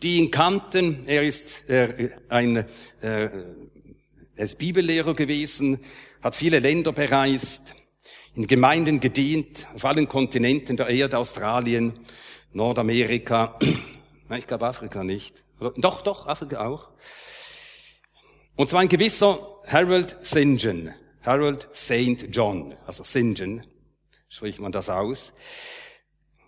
die 0.01 0.17
ihn 0.17 0.31
kannten. 0.31 1.07
Er 1.07 1.21
ist 1.21 1.69
äh, 1.69 2.09
ein 2.27 2.65
äh, 3.01 3.29
ist 4.35 4.57
Bibellehrer 4.57 5.13
gewesen, 5.13 5.79
hat 6.19 6.35
viele 6.35 6.57
Länder 6.57 6.91
bereist, 6.91 7.75
in 8.33 8.47
Gemeinden 8.47 8.99
gedient, 8.99 9.67
auf 9.75 9.85
allen 9.85 10.07
Kontinenten 10.07 10.75
der 10.75 10.87
Erde, 10.87 11.19
Australien, 11.19 11.93
Nordamerika, 12.51 13.59
ich 14.35 14.47
glaube 14.47 14.65
Afrika 14.65 15.03
nicht. 15.03 15.43
Doch, 15.75 16.01
doch, 16.01 16.25
Afrika 16.25 16.65
auch. 16.65 16.89
Und 18.55 18.71
zwar 18.71 18.81
ein 18.81 18.89
gewisser 18.89 19.61
Harold 19.67 20.17
St. 20.25 20.57
Harold 21.27 21.67
St. 21.75 22.27
John, 22.31 22.73
also 22.85 23.03
St. 23.03 23.37
John, 23.37 23.61
spricht 24.29 24.61
man 24.61 24.71
das 24.71 24.89
aus. 24.89 25.33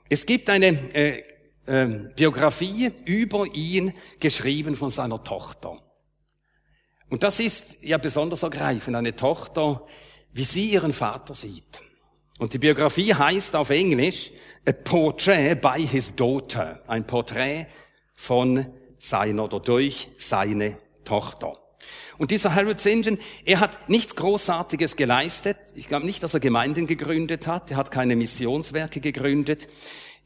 Es 0.07 0.25
gibt 0.25 0.49
eine 0.49 0.67
äh, 0.95 1.23
ähm, 1.67 2.09
Biografie 2.15 2.89
über 3.03 3.45
ihn 3.53 3.93
geschrieben 4.21 4.77
von 4.77 4.89
seiner 4.89 5.21
Tochter. 5.21 5.81
Und 7.09 7.23
das 7.23 7.41
ist 7.41 7.83
ja 7.83 7.97
besonders 7.97 8.43
ergreifend, 8.43 8.95
eine 8.95 9.17
Tochter, 9.17 9.85
wie 10.31 10.45
sie 10.45 10.67
ihren 10.67 10.93
Vater 10.93 11.33
sieht. 11.33 11.81
Und 12.37 12.53
die 12.53 12.59
Biografie 12.59 13.13
heißt 13.13 13.57
auf 13.57 13.71
Englisch 13.71 14.31
A 14.65 14.71
Portrait 14.71 15.59
by 15.59 15.85
His 15.85 16.15
Daughter, 16.15 16.81
ein 16.87 17.05
Porträt 17.05 17.67
von 18.15 18.73
seiner 18.97 19.43
oder 19.43 19.59
durch 19.59 20.07
seine 20.19 20.77
Tochter. 21.03 21.51
Und 22.19 22.31
dieser 22.31 22.53
Harold 22.53 22.81
St. 22.81 23.17
er 23.45 23.59
hat 23.61 23.89
nichts 23.89 24.13
Großartiges 24.15 24.97
geleistet. 24.97 25.57
Ich 25.73 25.87
glaube 25.87 26.05
nicht, 26.05 26.21
dass 26.21 26.33
er 26.33 26.41
Gemeinden 26.41 26.85
gegründet 26.85 27.47
hat. 27.47 27.71
Er 27.71 27.77
hat 27.77 27.91
keine 27.91 28.17
Missionswerke 28.17 28.99
gegründet. 28.99 29.69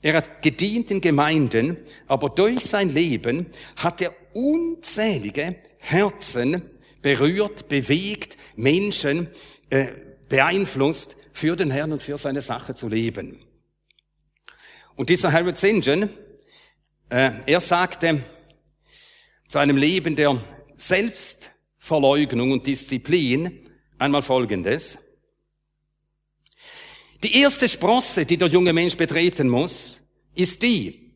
Er 0.01 0.15
hat 0.15 0.41
gedient 0.41 0.89
in 0.89 1.01
Gemeinden, 1.01 1.77
aber 2.07 2.29
durch 2.29 2.65
sein 2.65 2.89
Leben 2.89 3.45
hat 3.75 4.01
er 4.01 4.13
unzählige 4.33 5.55
Herzen 5.77 6.63
berührt, 7.03 7.67
bewegt, 7.69 8.37
Menschen 8.55 9.27
äh, 9.69 9.89
beeinflusst, 10.27 11.15
für 11.31 11.55
den 11.55 11.69
Herrn 11.69 11.91
und 11.91 12.01
für 12.01 12.17
seine 12.17 12.41
Sache 12.41 12.73
zu 12.73 12.87
leben. 12.87 13.39
Und 14.95 15.09
dieser 15.09 15.31
Harold. 15.31 15.61
John, 15.61 16.09
äh, 17.09 17.31
er 17.45 17.59
sagte 17.59 18.23
zu 19.47 19.59
einem 19.59 19.77
Leben 19.77 20.15
der 20.15 20.41
Selbstverleugnung 21.83 22.53
und 22.53 22.65
Disziplin 22.65 23.69
einmal 23.99 24.21
Folgendes. 24.21 24.97
Die 27.21 27.41
erste 27.41 27.67
Sprosse, 27.67 28.25
die 28.25 28.37
der 28.37 28.47
junge 28.47 28.71
Mensch 28.71 28.95
betreten 28.95 29.49
muss, 29.49 30.01
ist 30.33 30.63
die. 30.63 31.13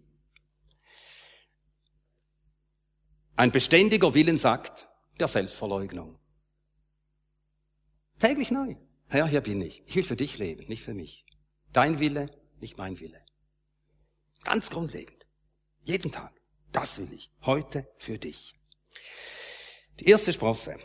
Ein 3.38 3.52
beständiger 3.52 4.14
Willen 4.14 4.38
sagt, 4.38 4.86
der 5.18 5.30
Selbstverleugnung. 5.30 6.20
Täglich 8.20 8.52
neu. 8.52 8.76
Herr, 9.08 9.28
hier 9.28 9.42
bin 9.42 9.62
ich. 9.62 9.84
Ich 9.86 9.96
will 9.96 10.04
für 10.04 10.18
dich 10.18 10.38
leben, 10.38 10.68
nicht 10.68 10.84
für 10.84 10.94
mich. 10.94 11.26
Dein 11.72 12.00
Wille, 12.00 12.30
nicht 12.60 12.78
mein 12.78 13.00
Wille. 13.00 13.22
Ganz 14.44 14.70
grundlegend. 14.70 15.26
Jeden 15.86 16.12
Tag. 16.12 16.34
Das 16.74 16.98
will 16.98 17.14
ich. 17.14 17.32
Heute 17.44 17.88
für 18.00 18.18
dich. 18.18 18.54
Die 20.00 20.06
erste 20.06 20.34
Sprosse. 20.34 20.76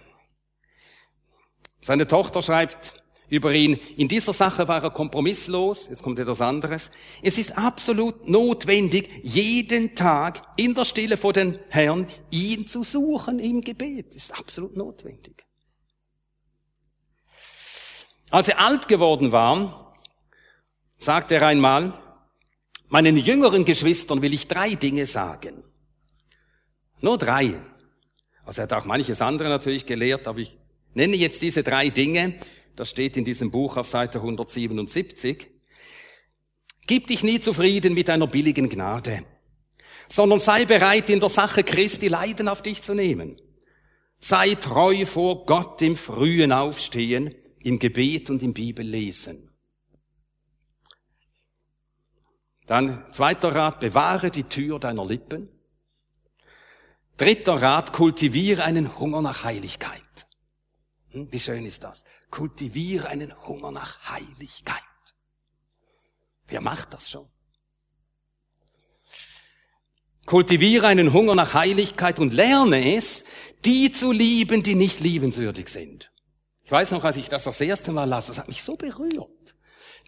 Seine 1.80 2.06
Tochter 2.06 2.42
schreibt, 2.42 3.02
über 3.32 3.54
ihn. 3.54 3.80
In 3.96 4.08
dieser 4.08 4.34
Sache 4.34 4.68
war 4.68 4.84
er 4.84 4.90
kompromisslos. 4.90 5.88
Jetzt 5.88 6.02
kommt 6.02 6.18
etwas 6.18 6.42
anderes. 6.42 6.90
Es 7.22 7.38
ist 7.38 7.56
absolut 7.56 8.28
notwendig, 8.28 9.08
jeden 9.22 9.94
Tag 9.94 10.42
in 10.56 10.74
der 10.74 10.84
Stille 10.84 11.16
vor 11.16 11.32
den 11.32 11.58
Herrn 11.70 12.06
ihn 12.30 12.68
zu 12.68 12.84
suchen 12.84 13.38
im 13.38 13.62
Gebet. 13.62 14.08
Das 14.08 14.24
ist 14.24 14.38
absolut 14.38 14.76
notwendig. 14.76 15.46
Als 18.28 18.48
er 18.48 18.60
alt 18.60 18.86
geworden 18.86 19.32
war, 19.32 19.94
sagte 20.98 21.36
er 21.36 21.46
einmal, 21.46 21.98
meinen 22.88 23.16
jüngeren 23.16 23.64
Geschwistern 23.64 24.20
will 24.20 24.34
ich 24.34 24.46
drei 24.46 24.74
Dinge 24.74 25.06
sagen. 25.06 25.64
Nur 27.00 27.16
drei. 27.16 27.58
Also 28.52 28.60
er 28.60 28.64
hat 28.64 28.72
auch 28.74 28.84
manches 28.84 29.22
andere 29.22 29.48
natürlich 29.48 29.86
gelehrt, 29.86 30.28
aber 30.28 30.40
ich 30.40 30.58
nenne 30.92 31.16
jetzt 31.16 31.40
diese 31.40 31.62
drei 31.62 31.88
Dinge, 31.88 32.34
das 32.76 32.90
steht 32.90 33.16
in 33.16 33.24
diesem 33.24 33.50
Buch 33.50 33.78
auf 33.78 33.86
Seite 33.86 34.18
177, 34.18 35.48
Gib 36.86 37.06
dich 37.06 37.22
nie 37.22 37.40
zufrieden 37.40 37.94
mit 37.94 38.10
einer 38.10 38.26
billigen 38.26 38.68
Gnade, 38.68 39.24
sondern 40.06 40.38
sei 40.38 40.66
bereit, 40.66 41.08
in 41.08 41.18
der 41.18 41.30
Sache 41.30 41.64
Christi 41.64 42.08
Leiden 42.08 42.46
auf 42.46 42.60
dich 42.60 42.82
zu 42.82 42.92
nehmen. 42.92 43.40
Sei 44.20 44.54
treu 44.56 45.06
vor 45.06 45.46
Gott 45.46 45.80
im 45.80 45.96
frühen 45.96 46.52
Aufstehen, 46.52 47.34
im 47.62 47.78
Gebet 47.78 48.28
und 48.28 48.42
im 48.42 48.52
Bibellesen. 48.52 49.48
Dann 52.66 53.10
zweiter 53.12 53.54
Rat, 53.54 53.80
bewahre 53.80 54.30
die 54.30 54.44
Tür 54.44 54.78
deiner 54.78 55.06
Lippen. 55.06 55.48
Dritter 57.22 57.62
Rat, 57.62 57.92
kultiviere 57.92 58.64
einen 58.64 58.98
Hunger 58.98 59.22
nach 59.22 59.44
Heiligkeit. 59.44 60.26
Hm, 61.10 61.28
wie 61.30 61.38
schön 61.38 61.64
ist 61.64 61.84
das? 61.84 62.02
Kultiviere 62.32 63.06
einen 63.06 63.32
Hunger 63.46 63.70
nach 63.70 64.10
Heiligkeit. 64.10 64.82
Wer 66.48 66.60
macht 66.60 66.92
das 66.92 67.08
schon? 67.08 67.28
Kultiviere 70.26 70.88
einen 70.88 71.12
Hunger 71.12 71.36
nach 71.36 71.54
Heiligkeit 71.54 72.18
und 72.18 72.32
lerne 72.32 72.96
es, 72.96 73.22
die 73.64 73.92
zu 73.92 74.10
lieben, 74.10 74.64
die 74.64 74.74
nicht 74.74 74.98
liebenswürdig 74.98 75.68
sind. 75.68 76.10
Ich 76.64 76.72
weiß 76.72 76.90
noch, 76.90 77.04
als 77.04 77.16
ich 77.18 77.28
das 77.28 77.44
das 77.44 77.60
erste 77.60 77.92
Mal 77.92 78.08
las, 78.08 78.26
das 78.26 78.38
hat 78.38 78.48
mich 78.48 78.64
so 78.64 78.74
berührt. 78.74 79.54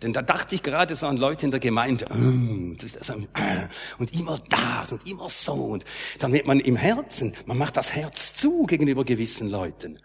Denn 0.02 0.12
da 0.12 0.22
dachte 0.22 0.54
ich 0.54 0.62
gerade 0.62 0.96
so 0.96 1.06
an 1.06 1.16
Leute 1.16 1.46
in 1.46 1.50
der 1.50 1.60
Gemeinde, 1.60 2.04
äh, 2.06 3.68
und 3.98 4.14
immer 4.14 4.38
das 4.48 4.92
und 4.92 5.06
immer 5.06 5.30
so. 5.30 5.54
Und 5.54 5.84
dann 6.18 6.32
wird 6.32 6.46
man 6.46 6.60
im 6.60 6.76
Herzen, 6.76 7.34
man 7.46 7.58
macht 7.58 7.76
das 7.76 7.94
Herz 7.94 8.34
zu 8.34 8.64
gegenüber 8.64 9.04
gewissen 9.04 9.48
Leuten. 9.48 9.98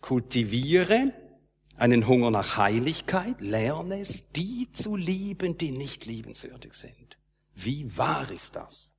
Kultiviere 0.00 1.12
einen 1.76 2.06
Hunger 2.06 2.30
nach 2.30 2.58
Heiligkeit, 2.58 3.40
lerne 3.40 4.00
es, 4.00 4.30
die 4.32 4.70
zu 4.72 4.96
lieben, 4.96 5.56
die 5.56 5.72
nicht 5.72 6.04
liebenswürdig 6.04 6.74
sind. 6.74 7.16
Wie 7.54 7.96
wahr 7.96 8.30
ist 8.30 8.54
das? 8.54 8.94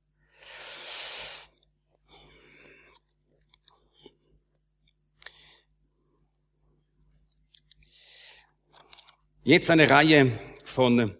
Jetzt 9.44 9.70
eine 9.70 9.90
Reihe 9.90 10.30
von 10.64 11.16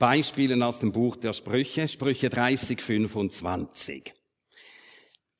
Beispielen 0.00 0.64
aus 0.64 0.80
dem 0.80 0.90
Buch 0.90 1.14
der 1.14 1.32
Sprüche, 1.32 1.86
Sprüche 1.86 2.28
30, 2.28 2.82
25. 2.82 4.12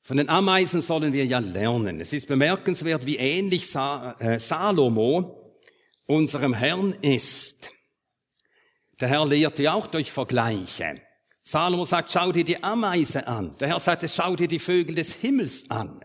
Von 0.03 0.15
den 0.15 0.29
Ameisen 0.29 0.81
sollen 0.81 1.11
wir 1.11 1.25
ja 1.25 1.39
lernen. 1.39 1.99
Es 1.99 2.13
ist 2.13 2.29
bemerkenswert, 2.29 3.05
wie 3.05 3.17
ähnlich 3.17 3.75
äh, 3.75 4.39
Salomo 4.39 5.53
unserem 6.05 6.53
Herrn 6.53 6.93
ist. 7.01 7.71
Der 9.01 9.09
Herr 9.09 9.25
lehrte 9.25 9.63
ja 9.63 9.73
auch 9.73 9.87
durch 9.87 10.09
Vergleiche. 10.09 11.01
Salomo 11.43 11.83
sagt, 11.83 12.13
schau 12.13 12.31
dir 12.31 12.45
die 12.45 12.63
Ameise 12.63 13.27
an. 13.27 13.57
Der 13.59 13.67
Herr 13.67 13.81
sagte, 13.81 14.07
schau 14.07 14.37
dir 14.37 14.47
die 14.47 14.59
Vögel 14.59 14.95
des 14.95 15.11
Himmels 15.11 15.69
an. 15.69 16.01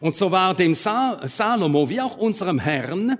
Und 0.00 0.16
so 0.16 0.30
war 0.30 0.54
dem 0.54 0.74
Salomo 0.74 1.90
wie 1.90 2.00
auch 2.00 2.16
unserem 2.16 2.58
Herrn 2.58 3.18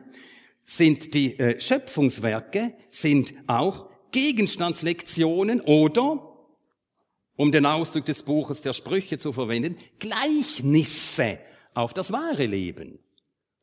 sind 0.67 1.15
die 1.15 1.39
äh, 1.39 1.61
Schöpfungswerke, 1.61 2.75
sind 2.91 3.33
auch 3.47 3.89
Gegenstandslektionen 4.11 5.61
oder, 5.61 6.37
um 7.37 7.53
den 7.53 7.65
Ausdruck 7.65 8.05
des 8.05 8.25
Buches 8.25 8.63
der 8.63 8.73
Sprüche 8.73 9.17
zu 9.17 9.33
verwenden, 9.33 9.79
Gleichnisse 10.01 11.39
auf 11.73 11.95
das 11.95 12.11
wahre 12.13 12.47
Leben. 12.47 12.99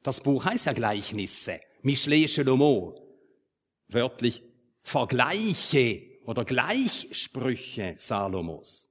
Das 0.02 0.22
Buch 0.22 0.46
heißt 0.46 0.66
ja 0.66 0.74
Gleichnisse, 0.74 1.60
Michelet 1.82 2.30
Chelomo, 2.30 2.96
wörtlich 3.90 4.42
Vergleiche 4.82 6.04
oder 6.26 6.46
Gleichsprüche 6.46 7.96
Salomos. 8.00 8.90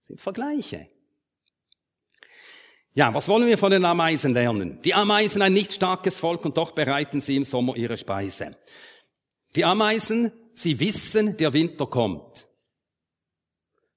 Sind 0.00 0.20
Vergleiche. 0.20 0.88
Ja, 2.94 3.14
was 3.14 3.28
wollen 3.28 3.46
wir 3.46 3.58
von 3.58 3.70
den 3.70 3.84
Ameisen 3.84 4.32
lernen? 4.32 4.80
Die 4.84 4.94
Ameisen 4.94 5.42
ein 5.42 5.52
nicht 5.52 5.72
starkes 5.72 6.18
Volk 6.18 6.44
und 6.44 6.56
doch 6.56 6.72
bereiten 6.72 7.20
sie 7.20 7.36
im 7.36 7.44
Sommer 7.44 7.76
ihre 7.76 7.96
Speise. 7.96 8.52
Die 9.54 9.64
Ameisen, 9.64 10.32
sie 10.54 10.80
wissen, 10.80 11.36
der 11.36 11.52
Winter 11.52 11.86
kommt. 11.86 12.48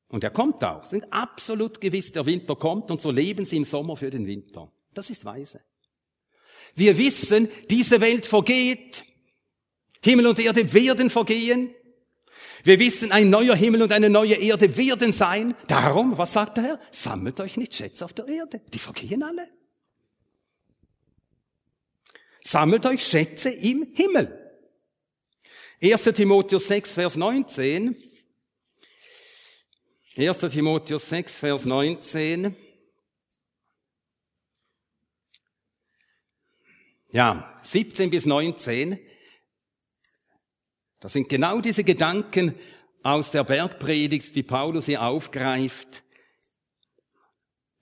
Und 0.08 0.24
er 0.24 0.30
kommt 0.30 0.64
auch, 0.64 0.86
sind 0.86 1.12
absolut 1.12 1.80
gewiss, 1.80 2.12
der 2.12 2.26
Winter 2.26 2.56
kommt 2.56 2.92
und 2.92 3.02
so 3.02 3.12
leben 3.12 3.46
sie 3.46 3.58
im 3.58 3.64
Sommer 3.64 3.96
für 3.96 4.10
den 4.10 4.28
Winter. 4.28 4.72
Das 4.94 5.10
ist 5.10 5.24
weise. 5.24 5.62
Wir 6.76 6.98
wissen, 6.98 7.48
diese 7.70 8.02
Welt 8.02 8.26
vergeht. 8.26 9.06
Himmel 10.04 10.28
und 10.28 10.40
Erde 10.40 10.74
werden 10.74 11.10
vergehen. 11.10 11.74
Wir 12.64 12.80
wissen, 12.80 13.12
ein 13.12 13.30
neuer 13.30 13.56
Himmel 13.56 13.82
und 13.82 13.92
eine 13.92 14.10
neue 14.10 14.36
Erde 14.36 14.78
werden 14.78 15.14
sein. 15.14 15.56
Darum, 15.68 16.18
was 16.18 16.34
sagt 16.34 16.58
der 16.58 16.64
Herr? 16.64 16.80
Sammelt 16.92 17.40
euch 17.40 17.58
nicht 17.58 17.74
Schätze 17.74 18.06
auf 18.06 18.14
der 18.14 18.28
Erde. 18.28 18.62
Die 18.74 18.80
vergehen 18.80 19.24
alle. 19.24 19.48
Sammelt 22.44 22.86
euch 22.86 23.06
Schätze 23.06 23.50
im 23.50 23.92
Himmel. 23.94 24.38
1. 25.82 26.04
Timotheus 26.04 26.68
6, 26.68 26.94
Vers 26.94 27.16
19. 27.16 27.96
1. 30.16 30.40
Timotheus 30.40 31.10
6, 31.10 31.36
Vers 31.36 31.66
19. 31.66 32.56
Ja, 37.12 37.60
17 37.64 38.10
bis 38.10 38.26
19. 38.26 39.00
Das 41.02 41.14
sind 41.14 41.30
genau 41.30 41.60
diese 41.62 41.84
Gedanken 41.84 42.54
aus 43.02 43.32
der 43.32 43.44
Bergpredigt, 43.44 44.36
die 44.36 44.44
Paulus 44.44 44.86
hier 44.86 45.02
aufgreift. 45.02 46.04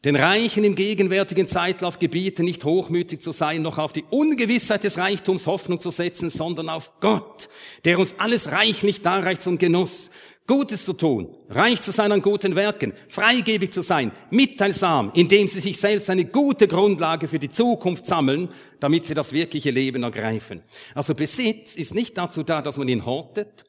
Den 0.05 0.15
Reichen 0.15 0.63
im 0.63 0.75
gegenwärtigen 0.75 1.49
Zeitlauf 1.49 1.99
gebieten, 1.99 2.45
nicht 2.45 2.63
hochmütig 2.63 3.19
zu 3.19 3.33
sein, 3.33 3.61
noch 3.61 3.77
auf 3.77 3.91
die 3.91 4.05
Ungewissheit 4.09 4.85
des 4.85 4.97
Reichtums 4.97 5.45
Hoffnung 5.45 5.81
zu 5.81 5.91
setzen, 5.91 6.29
sondern 6.29 6.69
auf 6.69 7.01
Gott, 7.01 7.49
der 7.83 7.99
uns 7.99 8.15
alles 8.17 8.49
reichlich 8.49 9.01
darreicht 9.01 9.41
zum 9.41 9.57
Genuss. 9.57 10.09
Gutes 10.47 10.85
zu 10.85 10.93
tun, 10.93 11.35
reich 11.49 11.81
zu 11.81 11.91
sein 11.91 12.13
an 12.13 12.21
guten 12.21 12.55
Werken, 12.55 12.93
freigebig 13.09 13.71
zu 13.71 13.81
sein, 13.81 14.11
mitteilsam, 14.31 15.11
indem 15.13 15.47
sie 15.49 15.59
sich 15.59 15.77
selbst 15.77 16.09
eine 16.09 16.25
gute 16.25 16.67
Grundlage 16.67 17.27
für 17.27 17.37
die 17.37 17.51
Zukunft 17.51 18.05
sammeln, 18.05 18.49
damit 18.79 19.05
sie 19.05 19.13
das 19.13 19.33
wirkliche 19.33 19.69
Leben 19.69 20.01
ergreifen. 20.01 20.63
Also 20.95 21.13
Besitz 21.13 21.75
ist 21.75 21.93
nicht 21.93 22.17
dazu 22.17 22.41
da, 22.41 22.61
dass 22.61 22.77
man 22.77 22.87
ihn 22.87 23.05
hortet, 23.05 23.65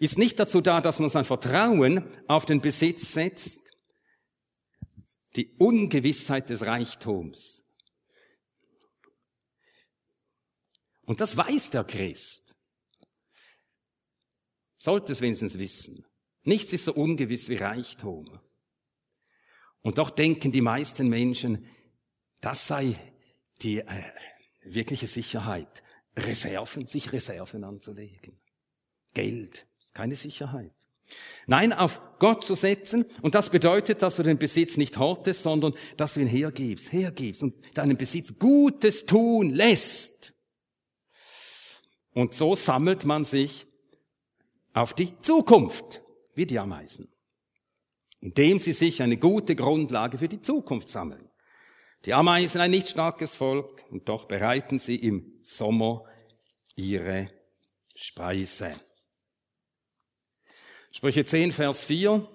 ist 0.00 0.18
nicht 0.18 0.38
dazu 0.38 0.60
da, 0.60 0.80
dass 0.80 0.98
man 0.98 1.10
sein 1.10 1.24
Vertrauen 1.24 2.02
auf 2.26 2.44
den 2.44 2.60
Besitz 2.60 3.12
setzt, 3.12 3.69
die 5.36 5.54
Ungewissheit 5.58 6.50
des 6.50 6.62
Reichtums. 6.62 7.64
Und 11.02 11.20
das 11.20 11.36
weiß 11.36 11.70
der 11.70 11.84
Christ. 11.84 12.56
Sollte 14.76 15.12
es 15.12 15.20
wenigstens 15.20 15.58
wissen. 15.58 16.06
Nichts 16.42 16.72
ist 16.72 16.86
so 16.86 16.94
ungewiss 16.94 17.48
wie 17.48 17.56
Reichtum. 17.56 18.40
Und 19.82 19.98
doch 19.98 20.10
denken 20.10 20.52
die 20.52 20.60
meisten 20.60 21.08
Menschen, 21.08 21.66
das 22.40 22.66
sei 22.66 22.98
die 23.62 23.78
äh, 23.78 24.12
wirkliche 24.62 25.06
Sicherheit, 25.06 25.82
Reserven, 26.16 26.86
sich 26.86 27.12
Reserven 27.12 27.64
anzulegen. 27.64 28.40
Geld 29.12 29.66
ist 29.78 29.94
keine 29.94 30.16
Sicherheit. 30.16 30.74
Nein, 31.46 31.72
auf 31.72 32.00
Gott 32.18 32.44
zu 32.44 32.54
setzen, 32.54 33.04
und 33.22 33.34
das 33.34 33.50
bedeutet, 33.50 34.02
dass 34.02 34.16
du 34.16 34.22
den 34.22 34.38
Besitz 34.38 34.76
nicht 34.76 34.98
hortest, 34.98 35.42
sondern 35.42 35.74
dass 35.96 36.14
du 36.14 36.20
ihn 36.20 36.26
hergibst, 36.26 36.92
hergibst 36.92 37.42
und 37.42 37.54
deinen 37.76 37.96
Besitz 37.96 38.34
Gutes 38.38 39.06
tun 39.06 39.50
lässt. 39.50 40.34
Und 42.12 42.34
so 42.34 42.54
sammelt 42.54 43.04
man 43.04 43.24
sich 43.24 43.66
auf 44.74 44.94
die 44.94 45.18
Zukunft 45.20 46.02
wie 46.34 46.46
die 46.46 46.58
Ameisen, 46.58 47.08
indem 48.20 48.58
sie 48.58 48.72
sich 48.72 49.02
eine 49.02 49.16
gute 49.16 49.56
Grundlage 49.56 50.18
für 50.18 50.28
die 50.28 50.42
Zukunft 50.42 50.88
sammeln. 50.88 51.30
Die 52.04 52.14
Ameisen 52.14 52.60
ein 52.60 52.70
nicht 52.70 52.88
starkes 52.88 53.34
Volk 53.34 53.84
und 53.90 54.08
doch 54.08 54.26
bereiten 54.26 54.78
sie 54.78 54.96
im 54.96 55.38
Sommer 55.42 56.04
ihre 56.74 57.30
Speise. 57.94 58.74
Sprüche 60.90 61.24
10, 61.24 61.52
Vers 61.52 61.84
4. 61.84 62.28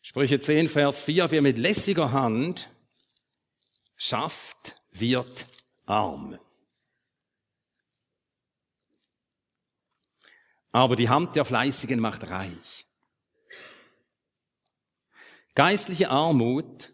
Sprüche 0.00 0.40
10, 0.40 0.68
Vers 0.68 1.02
4. 1.04 1.30
Wer 1.30 1.42
mit 1.42 1.58
lässiger 1.58 2.12
Hand 2.12 2.68
schafft, 3.96 4.76
wird 4.90 5.46
arm. 5.86 6.38
aber 10.72 10.96
die 10.96 11.10
Hand 11.10 11.36
der 11.36 11.44
Fleißigen 11.44 12.00
macht 12.00 12.28
reich. 12.28 12.86
Geistliche 15.54 16.08
Armut 16.10 16.92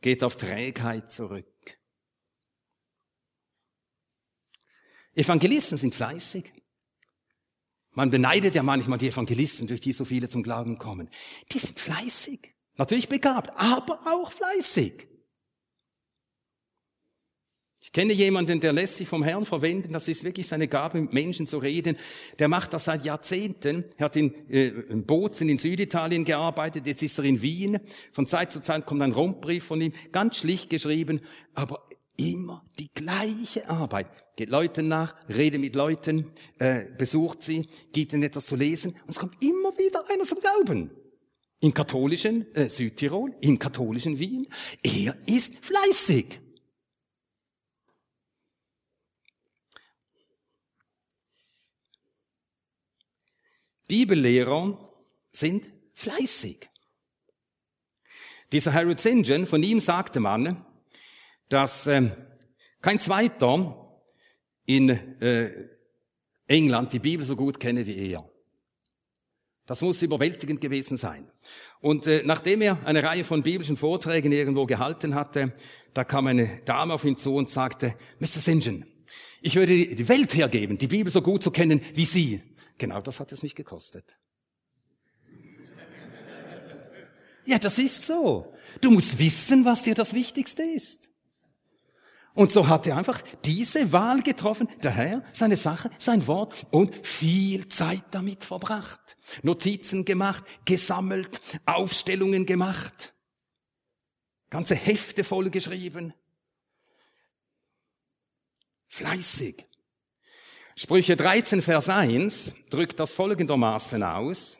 geht 0.00 0.22
auf 0.22 0.36
Trägheit 0.36 1.12
zurück. 1.12 1.53
Evangelisten 5.14 5.78
sind 5.78 5.94
fleißig. 5.94 6.52
Man 7.92 8.10
beneidet 8.10 8.54
ja 8.54 8.62
manchmal 8.62 8.98
die 8.98 9.08
Evangelisten, 9.08 9.68
durch 9.68 9.80
die 9.80 9.92
so 9.92 10.04
viele 10.04 10.28
zum 10.28 10.42
Glauben 10.42 10.78
kommen. 10.78 11.08
Die 11.52 11.58
sind 11.58 11.78
fleißig. 11.78 12.52
Natürlich 12.76 13.08
begabt, 13.08 13.50
aber 13.56 14.00
auch 14.06 14.32
fleißig. 14.32 15.06
Ich 17.84 17.92
kenne 17.92 18.14
jemanden, 18.14 18.60
der 18.60 18.72
lässt 18.72 18.96
sich 18.96 19.06
vom 19.06 19.22
Herrn 19.22 19.44
verwenden. 19.44 19.92
Das 19.92 20.08
ist 20.08 20.24
wirklich 20.24 20.48
seine 20.48 20.68
Gabe, 20.68 21.02
mit 21.02 21.12
Menschen 21.12 21.46
zu 21.46 21.58
reden. 21.58 21.98
Der 22.38 22.48
macht 22.48 22.72
das 22.72 22.86
seit 22.86 23.04
Jahrzehnten. 23.04 23.84
Er 23.98 24.06
hat 24.06 24.16
in, 24.16 24.34
äh, 24.48 24.68
in 24.68 25.04
Bozen 25.04 25.50
in 25.50 25.58
Süditalien 25.58 26.24
gearbeitet. 26.24 26.86
Jetzt 26.86 27.02
ist 27.02 27.18
er 27.18 27.24
in 27.24 27.42
Wien. 27.42 27.78
Von 28.10 28.26
Zeit 28.26 28.52
zu 28.52 28.62
Zeit 28.62 28.86
kommt 28.86 29.02
ein 29.02 29.12
Rundbrief 29.12 29.64
von 29.64 29.82
ihm, 29.82 29.92
ganz 30.12 30.38
schlicht 30.38 30.70
geschrieben, 30.70 31.20
aber 31.52 31.86
immer 32.16 32.64
die 32.78 32.92
gleiche 32.92 33.68
Arbeit. 33.68 34.08
Geht 34.36 34.50
Leuten 34.50 34.88
nach, 34.88 35.14
redet 35.28 35.60
mit 35.60 35.74
Leuten, 35.74 36.32
äh, 36.58 36.84
besucht 36.96 37.42
sie, 37.42 37.68
gibt 37.92 38.12
ihnen 38.12 38.22
etwas 38.22 38.46
zu 38.46 38.56
lesen. 38.56 38.92
Und 38.92 39.10
es 39.10 39.18
kommt 39.18 39.40
immer 39.42 39.76
wieder 39.78 40.04
einer 40.10 40.24
zum 40.24 40.40
Glauben. 40.40 40.90
In 41.60 41.72
katholischen 41.72 42.52
äh, 42.54 42.68
Südtirol, 42.68 43.34
in 43.40 43.58
katholischen 43.58 44.18
Wien. 44.18 44.48
Er 44.82 45.16
ist 45.26 45.54
fleißig. 45.64 46.40
Bibellehrer 53.86 54.78
sind 55.32 55.70
fleißig. 55.92 56.68
Dieser 58.50 58.72
Harold 58.72 59.00
St. 59.00 59.22
John, 59.24 59.46
von 59.46 59.62
ihm 59.62 59.80
sagte 59.80 60.20
man, 60.20 60.64
dass 61.54 61.86
äh, 61.86 62.10
kein 62.82 62.98
zweiter 62.98 64.02
in 64.66 64.88
äh, 64.88 65.68
England 66.48 66.92
die 66.92 66.98
Bibel 66.98 67.24
so 67.24 67.36
gut 67.36 67.60
kenne 67.60 67.86
wie 67.86 68.10
er. 68.10 68.28
Das 69.64 69.80
muss 69.80 70.02
überwältigend 70.02 70.60
gewesen 70.60 70.96
sein. 70.96 71.30
Und 71.80 72.08
äh, 72.08 72.22
nachdem 72.24 72.60
er 72.60 72.84
eine 72.84 73.04
Reihe 73.04 73.22
von 73.22 73.44
biblischen 73.44 73.76
Vorträgen 73.76 74.32
irgendwo 74.32 74.66
gehalten 74.66 75.14
hatte, 75.14 75.54
da 75.94 76.02
kam 76.02 76.26
eine 76.26 76.60
Dame 76.64 76.92
auf 76.92 77.04
ihn 77.04 77.16
zu 77.16 77.36
und 77.36 77.48
sagte, 77.48 77.94
Mr. 78.18 78.40
St. 78.40 78.64
John, 78.64 78.84
ich 79.40 79.54
würde 79.54 79.94
die 79.94 80.08
Welt 80.08 80.34
hergeben, 80.34 80.76
die 80.76 80.88
Bibel 80.88 81.12
so 81.12 81.22
gut 81.22 81.44
zu 81.44 81.52
kennen 81.52 81.80
wie 81.94 82.04
Sie. 82.04 82.42
Genau 82.78 83.00
das 83.00 83.20
hat 83.20 83.30
es 83.30 83.44
mich 83.44 83.54
gekostet. 83.54 84.04
Ja, 87.46 87.58
das 87.58 87.78
ist 87.78 88.02
so. 88.04 88.52
Du 88.80 88.90
musst 88.90 89.20
wissen, 89.20 89.64
was 89.64 89.84
dir 89.84 89.94
das 89.94 90.14
Wichtigste 90.14 90.64
ist. 90.64 91.13
Und 92.34 92.50
so 92.50 92.66
hat 92.66 92.86
er 92.88 92.96
einfach 92.96 93.22
diese 93.44 93.92
Wahl 93.92 94.20
getroffen, 94.20 94.68
der 94.82 94.90
Herr, 94.90 95.22
seine 95.32 95.56
Sache, 95.56 95.88
sein 95.98 96.26
Wort 96.26 96.66
und 96.72 97.06
viel 97.06 97.68
Zeit 97.68 98.02
damit 98.10 98.42
verbracht. 98.42 99.16
Notizen 99.42 100.04
gemacht, 100.04 100.44
gesammelt, 100.64 101.40
Aufstellungen 101.64 102.44
gemacht, 102.44 103.14
ganze 104.50 104.74
Hefte 104.74 105.22
vollgeschrieben. 105.22 106.12
Fleißig. 108.88 109.64
Sprüche 110.76 111.14
13, 111.14 111.62
Vers 111.62 111.88
1 111.88 112.54
drückt 112.68 112.98
das 112.98 113.12
folgendermaßen 113.12 114.02
aus. 114.02 114.58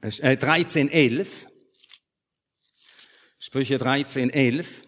Äh, 0.00 0.36
13, 0.36 0.88
11. 0.88 1.46
Sprüche 3.38 3.78
13, 3.78 4.30
11. 4.30 4.82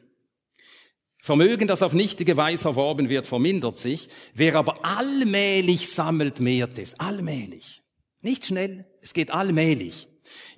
Vermögen, 1.25 1.67
das 1.67 1.81
auf 1.81 1.95
nichtige 1.95 2.37
Weise 2.37 2.69
erworben 2.69 3.09
wird, 3.09 3.27
vermindert 3.27 3.79
sich. 3.79 4.11
Wer 4.35 4.57
aber 4.57 4.85
allmählich 4.85 5.89
sammelt, 5.89 6.39
mehrt 6.39 6.79
es. 6.79 7.01
Allmählich. 7.01 7.83
Nicht 8.21 8.45
schnell, 8.45 8.85
es 9.01 9.15
geht 9.15 9.31
allmählich. 9.31 10.07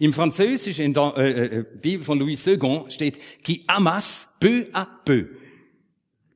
Im 0.01 0.13
Französischen, 0.13 0.87
in 0.87 0.93
der 0.93 1.15
äh, 1.19 1.59
äh, 1.59 1.65
Bibel 1.81 2.03
von 2.05 2.19
Louis 2.19 2.43
Second, 2.43 2.93
steht 2.93 3.21
qui 3.45 3.63
amasse 3.69 4.27
peu 4.41 4.67
à 4.73 4.89
peu. 5.05 5.29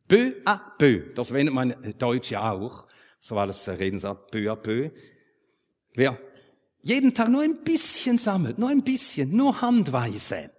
Peu 0.06 0.36
à 0.44 0.60
peu. 0.78 1.12
Das 1.16 1.32
wendet 1.32 1.52
man 1.52 1.74
Deutsch 1.98 2.30
ja 2.30 2.52
auch. 2.52 2.86
So 3.18 3.34
war 3.34 3.48
das 3.48 3.68
Redensart, 3.68 4.30
peu 4.30 4.48
à 4.48 4.54
peu. 4.54 4.92
Wer 5.94 6.16
jeden 6.82 7.14
Tag 7.14 7.30
nur 7.30 7.42
ein 7.42 7.64
bisschen 7.64 8.16
sammelt, 8.16 8.58
nur 8.58 8.68
ein 8.68 8.84
bisschen, 8.84 9.36
nur 9.36 9.60
handweise. 9.60 10.52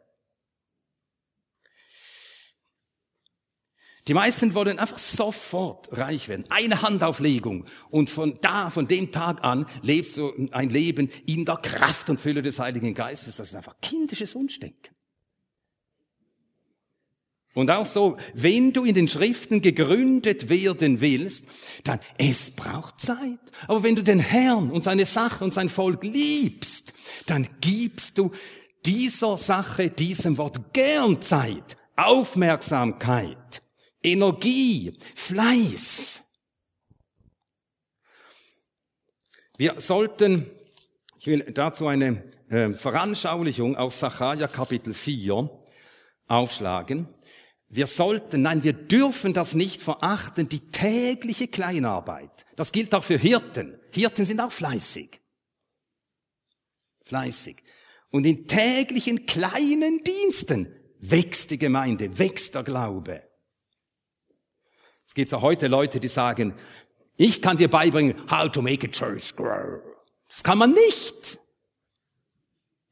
Die 4.07 4.13
meisten 4.15 4.55
wollen 4.55 4.79
einfach 4.79 4.97
sofort 4.97 5.89
reich 5.95 6.27
werden. 6.27 6.45
Eine 6.49 6.81
Handauflegung. 6.81 7.65
Und 7.89 8.09
von 8.09 8.39
da, 8.41 8.69
von 8.69 8.87
dem 8.87 9.11
Tag 9.11 9.43
an, 9.43 9.67
lebst 9.83 10.17
du 10.17 10.49
ein 10.51 10.69
Leben 10.69 11.09
in 11.27 11.45
der 11.45 11.57
Kraft 11.57 12.09
und 12.09 12.19
Fülle 12.19 12.41
des 12.41 12.59
Heiligen 12.59 12.93
Geistes. 12.95 13.37
Das 13.37 13.49
ist 13.49 13.55
einfach 13.55 13.75
kindisches 13.81 14.33
Wunschdenken. 14.33 14.95
Und 17.53 17.69
auch 17.69 17.85
so, 17.85 18.17
wenn 18.33 18.71
du 18.71 18.85
in 18.85 18.95
den 18.95 19.09
Schriften 19.09 19.61
gegründet 19.61 20.49
werden 20.49 21.01
willst, 21.01 21.47
dann 21.83 21.99
es 22.17 22.51
braucht 22.51 23.01
Zeit. 23.01 23.39
Aber 23.67 23.83
wenn 23.83 23.95
du 23.95 24.03
den 24.03 24.19
Herrn 24.19 24.71
und 24.71 24.83
seine 24.83 25.05
Sache 25.05 25.43
und 25.43 25.53
sein 25.53 25.67
Volk 25.67 26.03
liebst, 26.03 26.93
dann 27.25 27.49
gibst 27.59 28.17
du 28.17 28.31
dieser 28.85 29.35
Sache, 29.37 29.89
diesem 29.89 30.37
Wort 30.37 30.73
gern 30.73 31.21
Zeit, 31.21 31.75
Aufmerksamkeit, 31.97 33.61
Energie, 34.03 34.93
Fleiß. 35.15 36.21
Wir 39.57 39.79
sollten, 39.79 40.49
ich 41.19 41.27
will 41.27 41.51
dazu 41.53 41.87
eine 41.87 42.23
äh, 42.49 42.73
Veranschaulichung 42.73 43.75
aus 43.75 43.99
Sacharja 43.99 44.47
Kapitel 44.47 44.93
4 44.93 45.49
aufschlagen. 46.27 47.07
Wir 47.67 47.87
sollten, 47.87 48.41
nein, 48.41 48.63
wir 48.63 48.73
dürfen 48.73 49.33
das 49.33 49.53
nicht 49.53 49.81
verachten, 49.81 50.49
die 50.49 50.71
tägliche 50.71 51.47
Kleinarbeit. 51.47 52.45
Das 52.55 52.71
gilt 52.71 52.93
auch 52.95 53.03
für 53.03 53.17
Hirten. 53.17 53.79
Hirten 53.93 54.25
sind 54.25 54.41
auch 54.41 54.51
fleißig. 54.51 55.21
Fleißig. 57.05 57.63
Und 58.09 58.25
in 58.25 58.47
täglichen 58.47 59.25
kleinen 59.25 60.03
Diensten 60.03 60.75
wächst 60.99 61.51
die 61.51 61.57
Gemeinde, 61.57 62.17
wächst 62.17 62.55
der 62.55 62.63
Glaube. 62.63 63.30
Es 65.11 65.15
gibt 65.15 65.33
auch 65.33 65.41
heute 65.41 65.67
Leute, 65.67 65.99
die 65.99 66.07
sagen, 66.07 66.53
ich 67.17 67.41
kann 67.41 67.57
dir 67.57 67.69
beibringen, 67.69 68.15
how 68.31 68.49
to 68.49 68.61
make 68.61 68.87
a 68.87 68.89
church 68.89 69.35
grow. 69.35 69.81
Das 70.29 70.41
kann 70.41 70.57
man 70.57 70.71
nicht. 70.71 71.37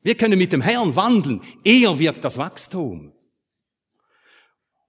Wir 0.01 0.17
können 0.17 0.38
mit 0.38 0.51
dem 0.51 0.60
Herrn 0.60 0.97
wandeln. 0.97 1.41
Er 1.63 1.97
wirkt 1.97 2.25
das 2.25 2.38
Wachstum. 2.38 3.13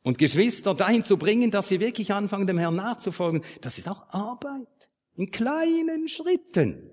Und 0.03 0.19
Geschwister 0.19 0.75
dahin 0.75 1.05
zu 1.05 1.19
bringen, 1.19 1.53
dass 1.53 1.69
sie 1.69 1.79
wirklich 1.79 2.13
anfangen, 2.13 2.49
dem 2.49 2.59
Herrn 2.59 2.75
nachzufolgen, 2.75 3.45
das 3.61 3.79
ist 3.79 3.87
auch 3.87 4.09
Arbeit. 4.09 4.91
In 5.15 5.31
kleinen 5.31 6.09
Schritten. 6.09 6.91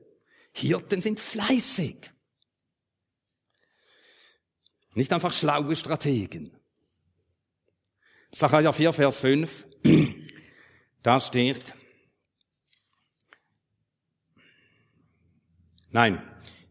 Hirten 0.51 1.01
sind 1.01 1.19
fleißig. 1.19 2.11
Nicht 4.93 5.11
einfach 5.11 5.33
schlaue 5.33 5.75
Strategen. 5.75 6.55
Sacharja 8.31 8.71
4, 8.71 8.93
Vers 8.93 9.19
5. 9.21 9.67
Da 11.07 11.21
steht, 11.21 11.73
nein, 15.89 16.21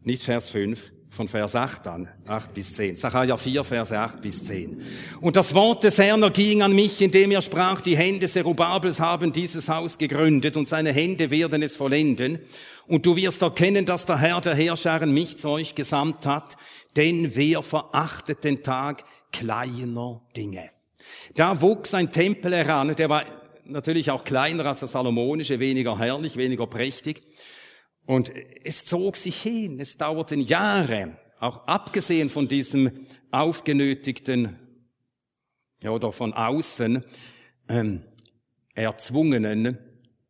nicht 0.03 0.21
Vers 0.21 0.51
5 0.51 0.91
von 1.09 1.27
Vers 1.27 1.55
8 1.55 1.87
an, 1.87 2.07
8 2.27 2.53
bis 2.53 2.75
10. 2.75 2.97
Sacharja 2.97 3.35
4, 3.35 3.63
Vers 3.63 3.91
8 3.91 4.21
bis 4.21 4.43
10. 4.43 4.83
Und 5.21 5.37
das 5.37 5.55
Wort 5.55 5.83
des 5.83 5.97
Herrn 5.97 6.21
erging 6.21 6.61
an 6.61 6.75
mich, 6.75 7.01
indem 7.01 7.31
er 7.31 7.41
sprach, 7.41 7.81
die 7.81 7.97
Hände 7.97 8.29
Zerubabels 8.29 8.99
haben 8.99 9.33
dieses 9.33 9.69
Haus 9.69 9.97
gegründet 9.97 10.55
und 10.55 10.67
seine 10.67 10.93
Hände 10.93 11.31
werden 11.31 11.63
es 11.63 11.75
vollenden. 11.75 12.37
Und 12.85 13.07
du 13.07 13.15
wirst 13.15 13.41
erkennen, 13.41 13.87
dass 13.87 14.05
der 14.05 14.19
Herr 14.19 14.39
der 14.39 14.53
Herrscharen 14.53 15.11
mich 15.15 15.39
zu 15.39 15.49
euch 15.49 15.73
gesandt 15.73 16.27
hat, 16.27 16.57
denn 16.95 17.35
wer 17.35 17.63
verachtet 17.63 18.43
den 18.43 18.61
Tag 18.61 19.03
kleiner 19.31 20.21
Dinge. 20.35 20.69
Da 21.33 21.59
wuchs 21.59 21.95
ein 21.95 22.11
Tempel 22.11 22.53
heran, 22.55 22.95
der 22.95 23.09
war 23.09 23.25
natürlich 23.69 24.11
auch 24.11 24.23
kleiner 24.23 24.65
als 24.65 24.79
der 24.79 24.87
Salomonische, 24.87 25.59
weniger 25.59 25.97
herrlich, 25.97 26.37
weniger 26.37 26.67
prächtig. 26.67 27.21
Und 28.05 28.31
es 28.63 28.85
zog 28.85 29.17
sich 29.17 29.41
hin, 29.41 29.79
es 29.79 29.97
dauerten 29.97 30.39
Jahre, 30.39 31.17
auch 31.39 31.67
abgesehen 31.67 32.29
von 32.29 32.47
diesem 32.47 32.91
aufgenötigten, 33.31 34.57
ja, 35.81 35.91
oder 35.91 36.11
von 36.11 36.33
außen 36.33 37.03
ähm, 37.67 38.03
erzwungenen 38.73 39.77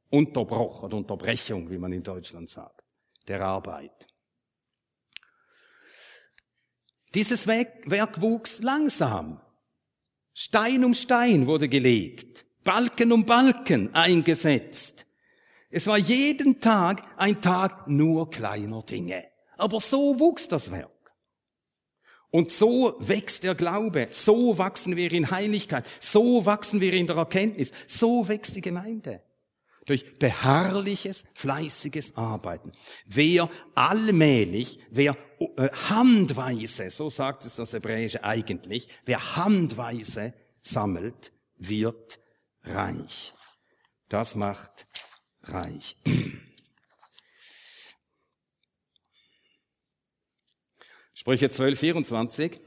Unterbruch 0.10 0.84
oder 0.84 0.98
Unterbrechung, 0.98 1.70
wie 1.70 1.78
man 1.78 1.92
in 1.92 2.04
Deutschland 2.04 2.50
sagt, 2.50 2.84
der 3.28 3.42
Arbeit. 3.42 4.08
Dieses 7.14 7.48
Werk 7.48 8.22
wuchs 8.22 8.62
langsam. 8.62 9.42
Stein 10.34 10.84
um 10.84 10.94
Stein 10.94 11.46
wurde 11.46 11.70
gelegt, 11.70 12.47
Balken 12.68 13.14
um 13.14 13.26
Balken 13.26 13.96
eingesetzt. 13.96 15.06
Es 15.70 15.88
war 15.88 15.98
jeden 15.98 16.60
Tag 16.60 17.02
ein 17.16 17.42
Tag 17.42 17.88
nur 17.88 18.30
kleiner 18.30 18.82
Dinge. 18.82 19.24
Aber 19.56 19.80
so 19.80 20.20
wuchs 20.20 20.50
das 20.50 20.70
Werk. 20.70 20.92
Und 22.30 22.52
so 22.52 22.98
wächst 23.00 23.46
der 23.46 23.56
Glaube, 23.56 24.10
so 24.12 24.58
wachsen 24.58 24.98
wir 24.98 25.14
in 25.14 25.32
Heiligkeit, 25.32 25.86
so 26.02 26.46
wachsen 26.46 26.82
wir 26.82 26.92
in 26.92 27.08
der 27.08 27.16
Erkenntnis, 27.16 27.72
so 27.88 28.28
wächst 28.28 28.58
die 28.58 28.62
Gemeinde. 28.62 29.22
Durch 29.86 30.20
beharrliches, 30.20 31.24
fleißiges 31.36 32.18
Arbeiten. 32.18 32.74
Wer 33.06 33.50
allmählich, 33.76 34.80
wer 34.92 35.16
äh, 35.56 35.70
handweise, 35.90 36.90
so 36.90 37.10
sagt 37.10 37.46
es 37.46 37.56
das 37.56 37.72
Hebräische 37.72 38.26
eigentlich, 38.26 38.90
wer 39.06 39.38
handweise 39.38 40.34
sammelt, 40.62 41.32
wird 41.58 42.20
reich. 42.70 43.34
Das 44.10 44.36
macht 44.36 44.88
reich. 45.44 45.98
Sprüche 51.14 51.50
12, 51.50 51.80
24. 51.80 52.62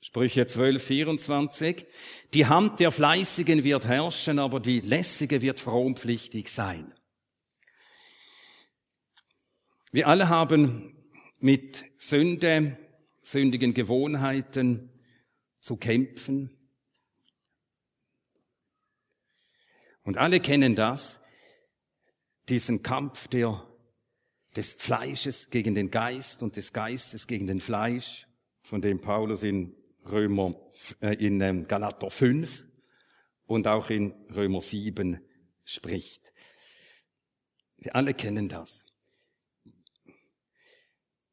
Sprüche 0.00 0.46
12, 0.46 0.84
24. 0.84 1.86
Die 2.32 2.46
Hand 2.46 2.80
der 2.80 2.92
Fleißigen 2.92 3.64
wird 3.64 3.86
herrschen, 3.86 4.38
aber 4.38 4.60
die 4.60 4.80
Lässige 4.80 5.42
wird 5.42 5.58
frompflichtig 5.58 6.50
sein. 6.50 6.94
Wir 9.90 10.06
alle 10.06 10.28
haben 10.28 10.94
mit 11.38 11.84
Sünde, 11.98 12.78
sündigen 13.22 13.74
Gewohnheiten 13.74 14.95
zu 15.66 15.76
kämpfen. 15.76 16.56
Und 20.04 20.16
alle 20.16 20.38
kennen 20.38 20.76
das 20.76 21.18
diesen 22.48 22.84
Kampf 22.84 23.26
der, 23.26 23.66
des 24.54 24.74
Fleisches 24.74 25.50
gegen 25.50 25.74
den 25.74 25.90
Geist 25.90 26.44
und 26.44 26.54
des 26.54 26.72
Geistes 26.72 27.26
gegen 27.26 27.48
den 27.48 27.60
Fleisch, 27.60 28.28
von 28.62 28.80
dem 28.80 29.00
Paulus 29.00 29.42
in 29.42 29.74
Römer, 30.08 30.54
äh, 31.00 31.14
in 31.14 31.40
ähm, 31.40 31.66
Galater 31.66 32.10
5 32.10 32.68
und 33.46 33.66
auch 33.66 33.90
in 33.90 34.12
Römer 34.30 34.60
7 34.60 35.20
spricht. 35.64 36.32
Wir 37.78 37.96
alle 37.96 38.14
kennen 38.14 38.48
das. 38.48 38.84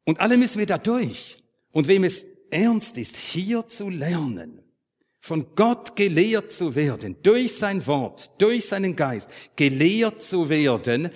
Und 0.03 0.19
alle 0.19 0.37
müssen 0.37 0.57
wir 0.57 0.65
da 0.65 0.79
durch. 0.79 1.37
Und 1.71 1.87
wem 1.87 2.03
es 2.03 2.25
ernst 2.53 2.97
ist, 2.97 3.17
hier 3.17 3.67
zu 3.67 3.89
lernen, 3.89 4.61
von 5.19 5.47
Gott 5.55 5.95
gelehrt 5.95 6.51
zu 6.51 6.75
werden, 6.75 7.17
durch 7.23 7.55
sein 7.55 7.85
Wort, 7.87 8.31
durch 8.37 8.67
seinen 8.67 8.95
Geist, 8.95 9.29
gelehrt 9.55 10.21
zu 10.21 10.49
werden, 10.49 11.11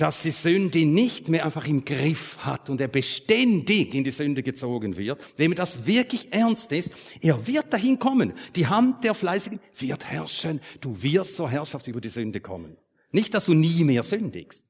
dass 0.00 0.22
die 0.22 0.30
Sünde 0.30 0.86
nicht 0.86 1.28
mehr 1.28 1.44
einfach 1.44 1.66
im 1.66 1.84
Griff 1.84 2.38
hat 2.38 2.70
und 2.70 2.80
er 2.80 2.88
beständig 2.88 3.94
in 3.94 4.02
die 4.02 4.10
Sünde 4.10 4.42
gezogen 4.42 4.96
wird. 4.96 5.20
Wenn 5.36 5.50
das 5.52 5.86
wirklich 5.86 6.32
ernst 6.32 6.72
ist, 6.72 6.90
er 7.20 7.46
wird 7.46 7.70
dahin 7.70 7.98
kommen. 7.98 8.32
Die 8.56 8.66
Hand 8.66 9.04
der 9.04 9.12
Fleißigen 9.12 9.60
wird 9.76 10.06
herrschen. 10.06 10.60
Du 10.80 11.02
wirst 11.02 11.36
zur 11.36 11.50
Herrschaft 11.50 11.86
über 11.86 12.00
die 12.00 12.08
Sünde 12.08 12.40
kommen. 12.40 12.78
Nicht, 13.12 13.34
dass 13.34 13.44
du 13.44 13.52
nie 13.52 13.84
mehr 13.84 14.02
sündigst. 14.02 14.64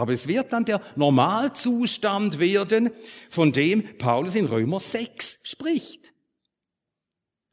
Aber 0.00 0.14
es 0.14 0.26
wird 0.26 0.54
dann 0.54 0.64
der 0.64 0.80
Normalzustand 0.96 2.40
werden, 2.40 2.90
von 3.28 3.52
dem 3.52 3.98
Paulus 3.98 4.34
in 4.34 4.46
Römer 4.46 4.80
6 4.80 5.40
spricht 5.42 6.14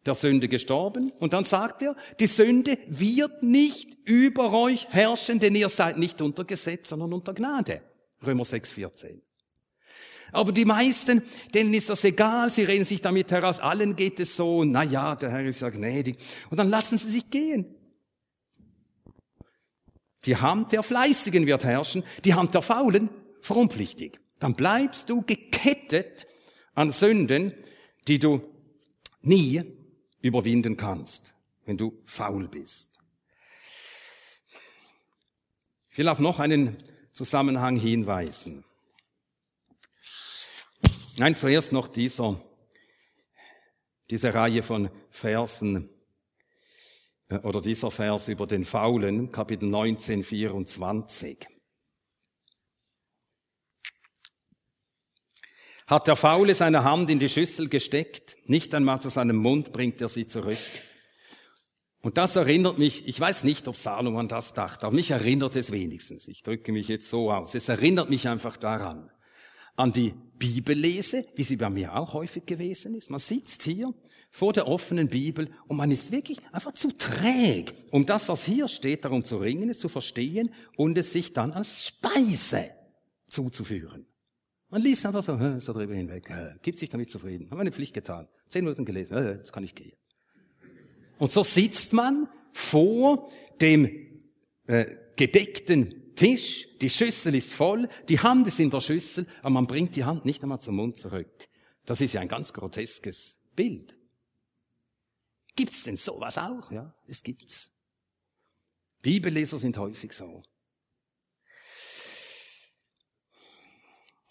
der 0.06 0.16
Sünde 0.16 0.48
gestorben. 0.48 1.12
Und 1.20 1.34
dann 1.34 1.44
sagt 1.44 1.82
er, 1.82 1.98
die 2.22 2.28
Sünde 2.28 2.78
wird 2.88 3.44
nicht 3.44 3.98
über 4.06 4.54
euch 4.54 4.88
herrschen, 4.92 5.40
denn 5.40 5.56
ihr 5.56 5.68
seid 5.68 5.98
nicht 5.98 6.22
unter 6.22 6.46
Gesetz, 6.46 6.88
sondern 6.88 7.12
unter 7.12 7.34
Gnade. 7.34 7.82
Römer 8.26 8.46
6, 8.46 8.72
14. 8.72 9.22
Aber 10.32 10.54
die 10.54 10.64
meisten, 10.64 11.24
denen 11.54 11.74
ist 11.74 11.90
das 11.90 12.06
egal, 12.06 12.50
sie 12.50 12.64
reden 12.64 12.86
sich 12.86 13.02
damit 13.02 13.30
heraus, 13.30 13.60
allen 13.60 13.98
geht 13.98 14.22
es 14.22 14.38
so, 14.38 14.64
na 14.64 14.84
ja, 14.84 15.18
der 15.18 15.32
Herr 15.32 15.46
ist 15.46 15.60
ja 15.60 15.70
gnädig. 15.70 16.16
Und 16.50 16.58
dann 16.58 16.70
lassen 16.70 16.98
sie 16.98 17.12
sich 17.12 17.30
gehen. 17.30 17.77
Die 20.28 20.36
Hand 20.36 20.74
der 20.74 20.84
Fleißigen 20.84 21.46
wird 21.48 21.64
herrschen, 21.64 22.04
die 22.26 22.34
Hand 22.34 22.54
der 22.54 22.62
Faulen 22.62 23.10
verunpflichtig. 23.40 24.20
Dann 24.40 24.54
bleibst 24.54 25.10
du 25.10 25.22
gekettet 25.22 26.28
an 26.76 26.92
Sünden, 26.92 27.54
die 28.08 28.20
du 28.20 28.42
nie 29.22 29.64
überwinden 30.22 30.76
kannst, 30.76 31.34
wenn 31.66 31.78
du 31.78 32.02
faul 32.04 32.48
bist. 32.50 33.02
Ich 35.90 35.98
will 35.98 36.10
auf 36.10 36.20
noch 36.20 36.40
einen 36.40 36.78
Zusammenhang 37.14 37.78
hinweisen. 37.78 38.66
Nein, 41.18 41.36
zuerst 41.36 41.72
noch 41.72 41.88
dieser, 41.88 42.40
diese 44.10 44.34
Reihe 44.34 44.62
von 44.62 44.92
Versen 45.10 45.90
oder 47.30 47.62
dieser 47.62 47.92
Vers 47.92 48.28
über 48.28 48.48
den 48.48 48.66
Faulen, 48.66 49.32
Kapitel 49.32 49.68
19, 49.68 50.24
24. 50.24 51.46
Hat 55.88 56.08
der 56.08 56.16
Faule 56.16 56.54
seine 56.54 56.84
Hand 56.84 57.10
in 57.10 57.20
die 57.20 57.30
Schüssel 57.30 57.70
gesteckt, 57.70 58.38
nicht 58.46 58.74
einmal 58.74 59.02
zu 59.02 59.10
seinem 59.10 59.38
Mund 59.38 59.72
bringt 59.72 60.02
er 60.02 60.10
sie 60.10 60.28
zurück. 60.28 60.58
Und 62.02 62.18
das 62.18 62.36
erinnert 62.36 62.78
mich, 62.78 63.08
ich 63.08 63.20
weiß 63.20 63.44
nicht, 63.44 63.68
ob 63.68 63.76
Salomon 63.76 64.28
das 64.28 64.54
dachte, 64.54 64.86
aber 64.86 64.96
mich 64.96 65.12
erinnert 65.12 65.56
es 65.56 65.72
wenigstens. 65.72 66.28
Ich 66.28 66.44
drücke 66.44 66.72
mich 66.72 66.88
jetzt 66.88 67.10
so 67.10 67.32
aus. 67.32 67.56
Es 67.56 67.70
erinnert 67.70 68.10
mich 68.10 68.28
einfach 68.28 68.58
daran, 68.58 69.10
an 69.78 69.94
die 69.94 70.14
Bibellese, 70.38 71.26
wie 71.36 71.44
sie 71.44 71.56
bei 71.56 71.70
mir 71.70 71.96
auch 71.96 72.14
häufig 72.14 72.46
gewesen 72.46 72.94
ist. 72.96 73.10
Man 73.10 73.20
sitzt 73.20 73.64
hier 73.64 73.94
vor 74.30 74.54
der 74.54 74.68
offenen 74.68 75.08
Bibel 75.08 75.50
und 75.68 75.78
man 75.78 75.90
ist 75.90 76.12
wirklich 76.12 76.40
einfach 76.52 76.74
zu 76.74 76.92
träg, 76.92 77.74
um 77.92 78.06
das, 78.06 78.28
was 78.28 78.46
hier 78.46 78.68
steht, 78.68 79.06
darum 79.06 79.24
zu 79.24 79.38
ringen, 79.38 79.70
es 79.70 79.80
zu 79.80 79.90
verstehen 79.90 80.54
und 80.76 80.98
es 80.98 81.14
sich 81.14 81.34
dann 81.34 81.54
als 81.54 81.88
Speise 81.88 82.72
zuzuführen. 83.28 84.06
Man 84.70 84.82
liest 84.82 85.06
einfach 85.06 85.24
so, 85.24 85.38
so 85.60 85.74
drüber 85.74 85.96
hinweg, 85.96 86.30
gibt 86.62 86.78
sich 86.78 86.90
damit 86.90 87.10
zufrieden. 87.10 87.50
Haben 87.50 87.58
meine 87.58 87.72
Pflicht 87.72 87.94
getan. 87.94 88.28
Zehn 88.50 88.66
Minuten 88.66 88.84
gelesen, 88.84 89.16
jetzt 89.16 89.54
kann 89.54 89.64
ich 89.64 89.74
gehen. 89.74 89.96
Und 91.18 91.32
so 91.32 91.42
sitzt 91.44 91.94
man 91.94 92.28
vor 92.52 93.30
dem 93.62 94.17
äh, 94.68 94.96
gedeckten 95.16 96.16
Tisch, 96.16 96.68
die 96.80 96.90
Schüssel 96.90 97.36
ist 97.36 97.54
voll, 97.54 97.88
die 98.10 98.20
Hand 98.20 98.48
ist 98.48 98.60
in 98.60 98.70
der 98.70 98.82
Schüssel, 98.82 99.28
aber 99.40 99.52
man 99.52 99.68
bringt 99.68 99.96
die 99.96 100.04
Hand 100.04 100.26
nicht 100.26 100.42
einmal 100.44 100.60
zum 100.60 100.76
Mund 100.76 100.98
zurück. 100.98 101.48
Das 101.86 102.02
ist 102.02 102.14
ja 102.14 102.22
ein 102.22 102.28
ganz 102.28 102.54
groteskes 102.54 103.38
Bild. 103.56 103.96
Gibt's 105.56 105.84
denn 105.84 105.96
sowas 105.96 106.38
auch? 106.38 106.72
Ja, 106.72 106.94
es 107.08 107.24
gibt's. 107.24 107.72
Bibelleser 109.02 109.58
sind 109.58 109.78
häufig 109.78 110.12
so. 110.14 110.44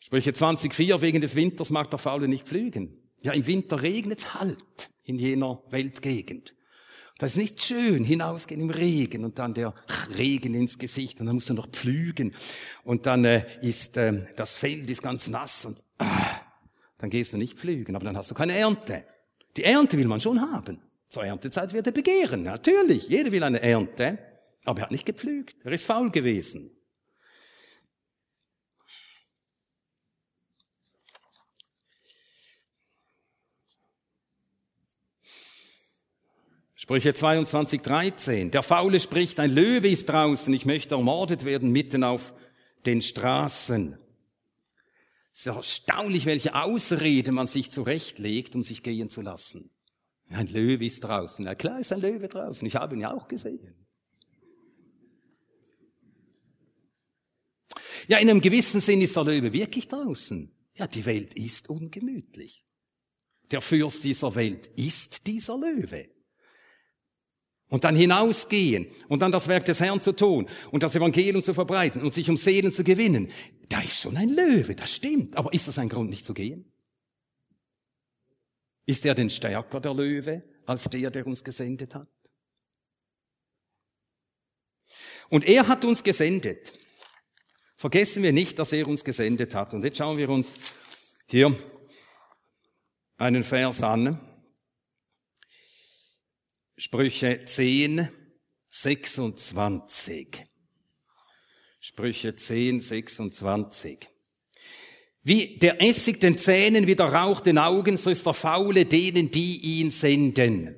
Sprüche 0.01 0.31
20,4, 0.31 1.01
wegen 1.01 1.20
des 1.20 1.35
Winters 1.35 1.70
mag 1.70 1.90
der 1.90 1.99
Faule 1.99 2.29
nicht 2.29 2.46
pflügen. 2.46 3.11
Ja, 3.22 3.33
im 3.33 3.46
Winter 3.46 3.83
regnet 3.83 4.35
halt 4.35 4.90
in 5.03 5.18
jener 5.18 5.62
Weltgegend. 5.70 6.56
Das 7.18 7.31
ist 7.31 7.37
nicht 7.37 7.62
schön, 7.62 8.05
hinausgehen 8.05 8.61
im 8.61 8.68
Regen 8.68 9.24
und 9.24 9.38
dann 9.38 9.55
der 9.55 9.72
Regen 10.18 10.55
ins 10.55 10.79
Gesicht 10.79 11.18
und 11.18 11.26
dann 11.26 11.37
musst 11.37 11.48
du 11.48 11.55
noch 11.55 11.68
pflügen 11.68 12.35
und 12.85 13.07
dann 13.07 13.24
äh, 13.24 13.46
ist 13.62 13.96
äh, 13.96 14.26
das 14.37 14.57
Feld 14.57 14.90
ist 14.90 15.02
ganz 15.02 15.26
nass 15.29 15.64
und 15.64 15.83
ah, 15.98 16.40
dann 16.98 17.09
gehst 17.09 17.33
du 17.33 17.38
nicht 17.38 17.57
pflügen, 17.57 17.96
aber 17.96 18.05
dann 18.05 18.18
hast 18.18 18.31
du 18.31 18.35
keine 18.35 18.55
Ernte. 18.55 19.05
Die 19.57 19.64
Ernte 19.64 19.96
will 19.96 20.07
man 20.07 20.20
schon 20.20 20.38
haben. 20.40 20.83
Zur 21.09 21.24
Erntezeit 21.24 21.72
wird 21.72 21.87
er 21.87 21.92
begehren, 21.92 22.42
natürlich. 22.42 23.09
Jeder 23.09 23.33
will 23.33 23.42
eine 23.42 23.62
Ernte, 23.62 24.18
aber 24.64 24.81
er 24.81 24.83
hat 24.83 24.90
nicht 24.90 25.07
gepflügt. 25.07 25.57
Er 25.64 25.72
ist 25.72 25.87
faul 25.87 26.11
gewesen. 26.11 26.76
Sprüche 36.87 37.14
22, 37.14 37.83
13. 37.83 38.53
Der 38.53 38.62
Faule 38.62 39.01
spricht, 39.01 39.40
ein 39.40 39.51
Löwe 39.51 39.88
ist 39.88 40.09
draußen, 40.09 40.55
ich 40.55 40.66
möchte 40.66 40.94
ermordet 40.94 41.44
werden 41.44 41.72
mitten 41.72 42.05
auf 42.05 42.33
den 42.87 43.03
Straßen. 43.03 43.99
Es 45.33 45.40
ist 45.40 45.46
erstaunlich, 45.46 46.27
welche 46.27 46.55
Ausrede 46.55 47.33
man 47.33 47.49
sich 47.49 47.72
zurechtlegt, 47.72 48.55
um 48.55 48.62
sich 48.62 48.85
gehen 48.85 49.11
zu 49.11 49.20
lassen. 49.20 49.72
Ein 50.29 50.46
Löwe 50.46 50.87
ist 50.87 51.01
draußen. 51.01 51.44
Ja 51.44 51.57
klar 51.57 51.81
ist 51.81 51.92
ein 51.92 52.01
Löwe 52.01 52.29
draußen. 52.29 52.64
Ich 52.64 52.77
habe 52.77 52.94
ihn 52.94 53.01
ja 53.01 53.12
auch 53.12 53.27
gesehen. 53.27 53.75
Ja, 58.07 58.18
in 58.18 58.31
einem 58.31 58.40
gewissen 58.40 58.81
Sinn 58.81 59.01
ist 59.01 59.16
der 59.16 59.25
Löwe 59.25 59.53
wirklich 59.53 59.88
draußen. 59.88 60.53
Ja, 60.77 60.87
die 60.87 61.05
Welt 61.05 61.35
ist 61.35 61.68
ungemütlich. 61.68 62.64
Der 63.51 63.61
Fürst 63.61 64.05
dieser 64.05 64.33
Welt 64.37 64.68
ist 64.77 65.27
dieser 65.27 65.59
Löwe. 65.59 66.14
Und 67.68 67.83
dann 67.85 67.96
hinausgehen 67.96 68.87
und 69.09 69.22
dann 69.22 69.33
das 69.33 69.48
Werk 69.48 69.64
des 69.64 69.81
Herrn 69.81 70.00
zu 70.00 70.12
tun 70.12 70.48
und 70.70 70.83
das 70.83 70.94
Evangelium 70.94 71.42
zu 71.42 71.52
verbreiten 71.52 72.00
und 72.00 72.14
sich 72.14 72.31
um 72.31 72.37
Seelen 72.37 72.72
zu 72.72 72.85
gewinnen. 72.85 73.29
Da 73.68 73.81
ist 73.81 74.00
schon 74.00 74.16
ein 74.16 74.29
Löwe, 74.29 74.76
das 74.76 74.94
stimmt. 74.94 75.37
Aber 75.37 75.52
ist 75.52 75.66
das 75.66 75.79
ein 75.79 75.88
Grund, 75.88 76.09
nicht 76.09 76.24
zu 76.24 76.33
gehen? 76.33 76.70
Ist 78.85 79.05
er 79.05 79.16
denn 79.16 79.31
stärker, 79.31 79.81
der 79.81 79.94
Löwe, 79.94 80.44
als 80.64 80.85
der, 80.85 81.11
der 81.11 81.26
uns 81.26 81.42
gesendet 81.42 81.94
hat? 81.94 82.09
Und 85.29 85.44
er 85.44 85.66
hat 85.66 85.85
uns 85.85 86.05
gesendet. 86.05 86.72
Vergessen 87.74 88.22
wir 88.22 88.33
nicht, 88.33 88.59
dass 88.59 88.72
er 88.72 88.87
uns 88.87 89.05
gesendet 89.05 89.55
hat. 89.55 89.74
Und 89.74 89.85
jetzt 89.85 89.98
schauen 89.98 90.16
wir 90.16 90.29
uns 90.31 90.55
hier 91.26 91.55
einen 93.18 93.44
Vers 93.44 93.83
an. 93.83 94.20
Sprüche 96.79 97.43
10, 97.43 98.07
26. 98.69 100.47
Sprüche 101.81 102.37
10, 102.37 102.81
26. 102.81 104.07
Wie 105.23 105.59
der 105.59 105.81
Essig 105.81 106.21
den 106.21 106.37
Zähnen, 106.37 106.87
wie 106.87 106.95
der 106.95 107.07
Rauch 107.07 107.41
den 107.41 107.57
Augen, 107.57 107.97
so 107.97 108.11
ist 108.11 108.27
der 108.27 108.35
Faule 108.35 108.85
denen, 108.85 109.31
die 109.31 109.81
ihn 109.81 109.91
senden. 109.91 110.77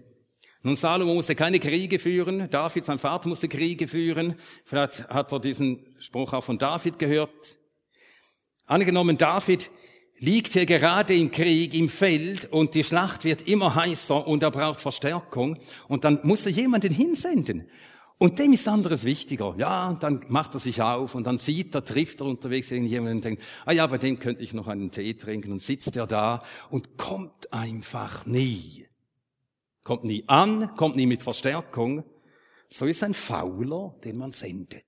Nun, 0.63 0.77
Salomo 0.77 1.15
musste 1.15 1.35
keine 1.35 1.59
Kriege 1.59 1.99
führen. 1.99 2.49
David, 2.49 2.85
sein 2.85 3.01
Vater, 3.01 3.29
musste 3.29 3.49
Kriege 3.49 3.89
führen. 3.89 4.39
Vielleicht 4.67 5.09
hat 5.09 5.33
er 5.33 5.41
diesen 5.41 5.97
Spruch 5.99 6.33
auch 6.33 6.45
von 6.45 6.59
David 6.59 7.01
gehört. 7.01 7.59
Angenommen, 8.67 9.19
David 9.19 9.69
liegt 10.19 10.53
hier 10.53 10.67
gerade 10.67 11.15
im 11.15 11.31
Krieg, 11.31 11.75
im 11.75 11.89
Feld 11.89 12.47
und 12.53 12.75
die 12.75 12.85
Schlacht 12.85 13.25
wird 13.25 13.49
immer 13.49 13.75
heißer 13.75 14.27
und 14.27 14.43
er 14.43 14.51
braucht 14.51 14.81
Verstärkung 14.81 15.59
und 15.89 16.05
dann 16.05 16.21
muss 16.23 16.47
er 16.47 16.53
jemanden 16.53 16.93
hinsenden. 16.93 17.69
Und 18.21 18.41
dem 18.41 18.53
ist 18.53 18.67
anderes 18.67 19.05
wichtiger. 19.05 19.55
Ja, 19.59 19.93
dann 19.93 20.25
macht 20.27 20.55
er 20.55 20.61
sich 20.61 20.83
auf 20.83 21.15
und 21.15 21.25
dann 21.25 21.39
sieht 21.39 21.73
er, 21.77 21.85
trifft 21.85 22.21
er 22.21 22.27
unterwegs 22.27 22.71
irgendjemanden 22.71 23.19
und 23.19 23.25
denkt, 23.25 23.43
ah 23.65 23.73
ja, 23.73 23.87
bei 23.87 23.99
dem 23.99 24.19
könnte 24.19 24.43
ich 24.43 24.53
noch 24.53 24.67
einen 24.67 24.91
Tee 24.91 25.15
trinken 25.15 25.53
und 25.53 25.61
sitzt 25.61 25.95
er 25.95 26.09
da 26.09 26.43
und 26.69 26.99
kommt 26.99 27.53
einfach 27.53 28.27
nie. 28.27 28.89
Kommt 29.85 30.03
nie 30.03 30.25
an, 30.27 30.75
kommt 30.75 30.97
nie 30.97 31.07
mit 31.07 31.23
Verstärkung. 31.23 32.03
So 32.69 32.87
ist 32.87 33.05
ein 33.05 33.15
Fauler, 33.15 33.95
den 34.03 34.19
man 34.19 34.33
sendet. 34.33 34.85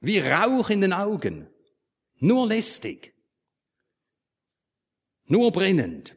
Wie 0.00 0.18
Rauch 0.18 0.68
in 0.68 0.80
den 0.80 0.92
Augen. 0.92 1.48
Nur 2.24 2.46
lästig. 2.46 3.14
Nur 5.26 5.52
brennend. 5.52 6.16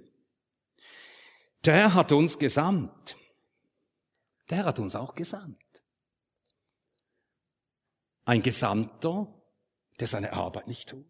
Der 1.66 1.94
hat 1.94 2.14
uns 2.14 2.40
gesandt. 2.40 3.18
Der 4.50 4.64
hat 4.64 4.80
uns 4.80 4.96
auch 4.96 5.16
gesandt. 5.16 5.62
Ein 8.24 8.42
Gesandter, 8.42 9.28
der 10.00 10.08
seine 10.08 10.32
Arbeit 10.32 10.68
nicht 10.70 10.88
tut. 10.88 11.06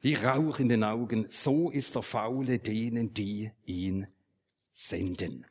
Wie 0.00 0.14
Rauch 0.14 0.60
in 0.60 0.70
den 0.70 0.82
Augen, 0.82 1.28
so 1.28 1.68
ist 1.68 1.94
der 1.94 2.02
Faule 2.02 2.58
denen, 2.58 3.12
die 3.12 3.52
ihn 3.66 4.06
senden. 4.72 5.46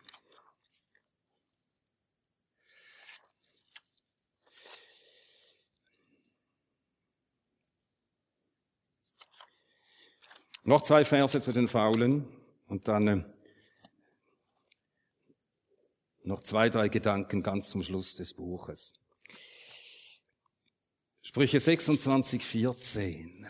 Noch 10.64 10.82
zwei 10.82 11.04
Verse 11.04 11.42
zu 11.42 11.52
den 11.52 11.68
Faulen 11.68 12.26
und 12.68 12.88
dann 12.88 13.08
äh, 13.08 13.24
noch 16.24 16.42
zwei, 16.42 16.70
drei 16.70 16.88
Gedanken 16.88 17.44
ganz 17.44 17.70
zum 17.70 17.84
Schluss 17.84 18.16
des 18.16 18.34
Buches. 18.34 18.94
Sprüche 21.22 21.60
26, 21.60 22.46
14. 22.46 23.48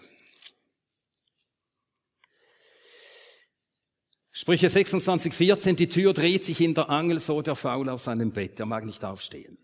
Sprüche 4.31 4.69
26, 4.69 5.33
14, 5.33 5.75
die 5.75 5.87
Tür 5.89 6.13
dreht 6.13 6.43
sich 6.43 6.61
in 6.61 6.73
der 6.73 6.89
Angel, 6.89 7.19
so 7.19 7.43
der 7.43 7.55
Faul 7.55 7.89
auf 7.89 8.01
seinem 8.01 8.31
Bett, 8.31 8.59
er 8.59 8.65
mag 8.65 8.83
nicht 8.83 9.03
aufstehen. 9.03 9.59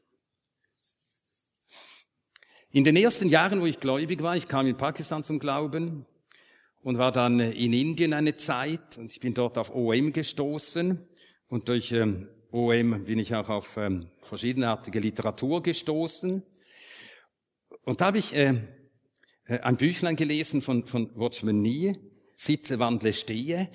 In 2.69 2.83
den 2.83 2.95
ersten 2.95 3.29
Jahren, 3.29 3.61
wo 3.61 3.65
ich 3.65 3.79
gläubig 3.79 4.21
war, 4.21 4.37
ich 4.37 4.47
kam 4.47 4.67
in 4.67 4.77
Pakistan 4.77 5.23
zum 5.23 5.39
Glauben, 5.39 6.05
und 6.81 6.97
war 6.97 7.11
dann 7.11 7.39
äh, 7.39 7.51
in 7.51 7.73
Indien 7.73 8.13
eine 8.13 8.37
Zeit 8.37 8.97
und 8.97 9.11
ich 9.11 9.19
bin 9.19 9.33
dort 9.33 9.57
auf 9.57 9.73
OM 9.73 10.13
gestoßen 10.13 11.05
und 11.47 11.67
durch 11.67 11.91
ähm, 11.91 12.27
OM 12.51 13.05
bin 13.05 13.19
ich 13.19 13.35
auch 13.35 13.49
auf 13.49 13.77
ähm, 13.77 14.09
verschiedenartige 14.21 14.99
Literatur 14.99 15.61
gestoßen. 15.61 16.43
Und 17.83 18.01
da 18.01 18.05
habe 18.07 18.17
ich 18.17 18.33
äh, 18.33 18.55
äh, 19.45 19.59
ein 19.59 19.77
Büchlein 19.77 20.15
gelesen 20.15 20.61
von, 20.61 20.85
von 20.85 21.11
Watchman 21.15 21.61
Nee, 21.61 21.97
Sitze, 22.35 22.79
Wandle, 22.79 23.13
Stehe. 23.13 23.69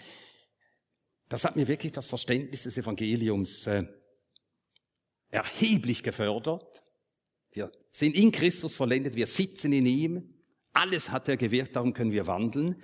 Das 1.29 1.45
hat 1.45 1.57
mir 1.57 1.69
wirklich 1.69 1.93
das 1.93 2.07
Verständnis 2.07 2.63
des 2.63 2.79
Evangeliums 2.79 3.69
erheblich 5.31 6.03
gefördert. 6.03 6.83
Wir 7.51 7.73
sind 7.91 8.15
in 8.15 8.31
Christus 8.31 8.77
vollendet, 8.77 9.17
wir 9.17 9.27
sitzen 9.27 9.73
in 9.73 9.87
ihm. 9.87 10.34
Alles 10.75 11.11
hat 11.11 11.29
er 11.29 11.37
gewirkt, 11.37 11.77
darum 11.77 11.95
können 11.95 12.13
wir 12.13 12.27
wandeln. 12.27 12.83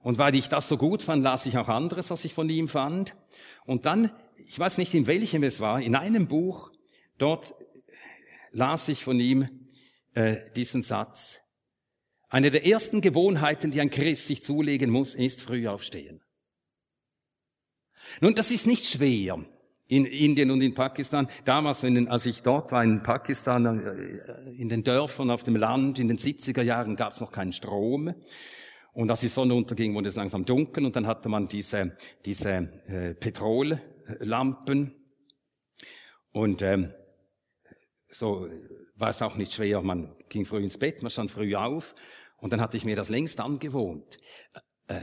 Und 0.00 0.18
weil 0.18 0.34
ich 0.34 0.48
das 0.48 0.68
so 0.68 0.76
gut 0.76 1.02
fand, 1.02 1.22
las 1.22 1.46
ich 1.46 1.58
auch 1.58 1.68
anderes, 1.68 2.10
was 2.10 2.24
ich 2.24 2.34
von 2.34 2.48
ihm 2.48 2.68
fand. 2.68 3.14
Und 3.66 3.86
dann, 3.86 4.10
ich 4.46 4.58
weiß 4.58 4.78
nicht, 4.78 4.94
in 4.94 5.06
welchem 5.06 5.42
es 5.42 5.60
war, 5.60 5.80
in 5.80 5.94
einem 5.94 6.26
Buch, 6.26 6.72
dort 7.18 7.54
las 8.50 8.88
ich 8.88 9.04
von 9.04 9.20
ihm 9.20 9.48
äh, 10.14 10.50
diesen 10.56 10.82
Satz. 10.82 11.38
Eine 12.28 12.50
der 12.50 12.66
ersten 12.66 13.00
Gewohnheiten, 13.00 13.70
die 13.70 13.80
ein 13.80 13.90
Christ 13.90 14.26
sich 14.26 14.42
zulegen 14.42 14.90
muss, 14.90 15.14
ist 15.14 15.40
früh 15.40 15.68
aufstehen. 15.68 16.22
Nun, 18.20 18.34
das 18.34 18.50
ist 18.50 18.66
nicht 18.66 18.86
schwer 18.86 19.44
in 19.88 20.04
Indien 20.04 20.50
und 20.50 20.60
in 20.60 20.74
Pakistan. 20.74 21.28
Damals, 21.44 21.82
wenn, 21.82 22.08
als 22.08 22.26
ich 22.26 22.42
dort 22.42 22.70
war 22.72 22.84
in 22.84 23.02
Pakistan, 23.02 23.80
äh, 23.80 24.50
in 24.52 24.68
den 24.68 24.84
Dörfern, 24.84 25.30
auf 25.30 25.42
dem 25.42 25.56
Land, 25.56 25.98
in 25.98 26.08
den 26.08 26.18
70er 26.18 26.62
Jahren 26.62 26.94
gab 26.94 27.12
es 27.12 27.20
noch 27.20 27.32
keinen 27.32 27.52
Strom. 27.52 28.14
Und 28.92 29.10
als 29.10 29.20
die 29.20 29.28
Sonne 29.28 29.54
unterging, 29.54 29.94
wurde 29.94 30.08
es 30.08 30.16
langsam 30.16 30.44
dunkel 30.44 30.84
und 30.84 30.94
dann 30.94 31.06
hatte 31.06 31.28
man 31.28 31.48
diese, 31.48 31.96
diese 32.24 32.50
äh, 32.86 33.14
Petrollampen. 33.14 34.94
Und 36.32 36.62
ähm, 36.62 36.92
so 38.10 38.48
war 38.96 39.10
es 39.10 39.22
auch 39.22 39.36
nicht 39.36 39.54
schwer. 39.54 39.80
Man 39.82 40.14
ging 40.28 40.44
früh 40.44 40.62
ins 40.62 40.78
Bett, 40.78 41.02
man 41.02 41.10
stand 41.10 41.30
früh 41.30 41.54
auf 41.54 41.94
und 42.38 42.52
dann 42.52 42.60
hatte 42.60 42.76
ich 42.76 42.84
mir 42.84 42.96
das 42.96 43.08
längst 43.08 43.40
angewohnt. 43.40 44.18
Äh, 44.88 44.96
äh 44.96 45.02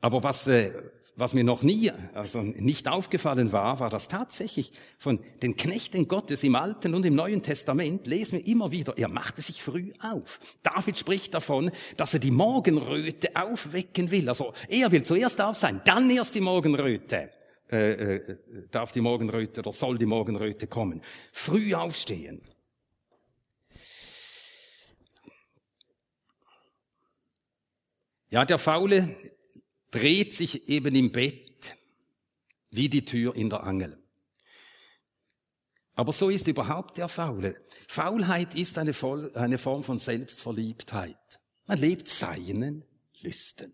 aber 0.00 0.22
was, 0.22 0.46
äh, 0.48 0.70
was 1.16 1.32
mir 1.32 1.44
noch 1.44 1.62
nie, 1.62 1.92
also 2.12 2.42
nicht 2.42 2.88
aufgefallen 2.88 3.52
war, 3.52 3.78
war, 3.78 3.88
dass 3.88 4.08
tatsächlich 4.08 4.72
von 4.98 5.20
den 5.42 5.54
Knechten 5.54 6.08
Gottes 6.08 6.42
im 6.42 6.56
Alten 6.56 6.94
und 6.94 7.06
im 7.06 7.14
Neuen 7.14 7.42
Testament 7.42 8.06
lesen 8.06 8.38
wir 8.38 8.46
immer 8.46 8.72
wieder, 8.72 8.98
er 8.98 9.08
machte 9.08 9.40
sich 9.40 9.62
früh 9.62 9.92
auf. 10.00 10.40
David 10.62 10.98
spricht 10.98 11.34
davon, 11.34 11.70
dass 11.96 12.14
er 12.14 12.20
die 12.20 12.32
Morgenröte 12.32 13.30
aufwecken 13.36 14.10
will. 14.10 14.28
Also 14.28 14.52
er 14.68 14.90
will 14.90 15.04
zuerst 15.04 15.40
auf 15.40 15.56
sein, 15.56 15.80
dann 15.84 16.10
erst 16.10 16.34
die 16.34 16.40
Morgenröte. 16.40 17.30
Äh, 17.70 18.16
äh, 18.16 18.36
darf 18.70 18.92
die 18.92 19.00
Morgenröte 19.00 19.60
oder 19.60 19.72
soll 19.72 19.96
die 19.96 20.06
Morgenröte 20.06 20.66
kommen. 20.66 21.00
Früh 21.32 21.74
aufstehen. 21.74 22.42
Ja, 28.28 28.44
der 28.44 28.58
Faule 28.58 29.16
dreht 29.94 30.34
sich 30.34 30.68
eben 30.68 30.94
im 30.96 31.12
Bett 31.12 31.76
wie 32.70 32.88
die 32.88 33.04
Tür 33.04 33.36
in 33.36 33.48
der 33.48 33.62
Angel. 33.62 33.96
Aber 35.94 36.10
so 36.10 36.28
ist 36.30 36.48
überhaupt 36.48 36.96
der 36.96 37.06
Faule. 37.06 37.56
Faulheit 37.86 38.56
ist 38.56 38.76
eine, 38.78 38.92
eine 39.34 39.58
Form 39.58 39.84
von 39.84 39.98
Selbstverliebtheit. 39.98 41.40
Man 41.66 41.78
lebt 41.78 42.08
seinen 42.08 42.84
Lüsten. 43.20 43.72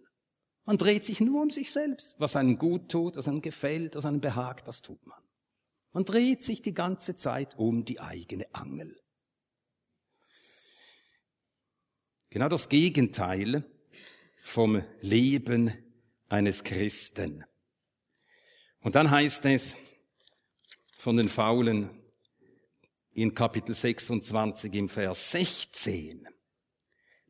Man 0.66 0.76
dreht 0.76 1.06
sich 1.06 1.20
nur 1.20 1.40
um 1.40 1.48
sich 1.48 1.72
selbst. 1.72 2.16
Was 2.20 2.36
einem 2.36 2.58
gut 2.58 2.90
tut, 2.90 3.16
was 3.16 3.26
einem 3.26 3.40
gefällt, 3.40 3.96
was 3.96 4.04
einem 4.04 4.20
behagt, 4.20 4.68
das 4.68 4.82
tut 4.82 5.04
man. 5.06 5.22
Man 5.92 6.04
dreht 6.04 6.44
sich 6.44 6.60
die 6.60 6.74
ganze 6.74 7.16
Zeit 7.16 7.56
um 7.56 7.86
die 7.86 7.98
eigene 7.98 8.46
Angel. 8.54 8.94
Genau 12.28 12.50
das 12.50 12.68
Gegenteil 12.68 13.64
vom 14.44 14.84
Leben 15.00 15.72
eines 16.30 16.64
Christen. 16.64 17.44
Und 18.80 18.94
dann 18.94 19.10
heißt 19.10 19.44
es 19.46 19.76
von 20.96 21.16
den 21.16 21.28
Faulen 21.28 21.90
in 23.12 23.34
Kapitel 23.34 23.74
26 23.74 24.72
im 24.74 24.88
Vers 24.88 25.32
16. 25.32 26.26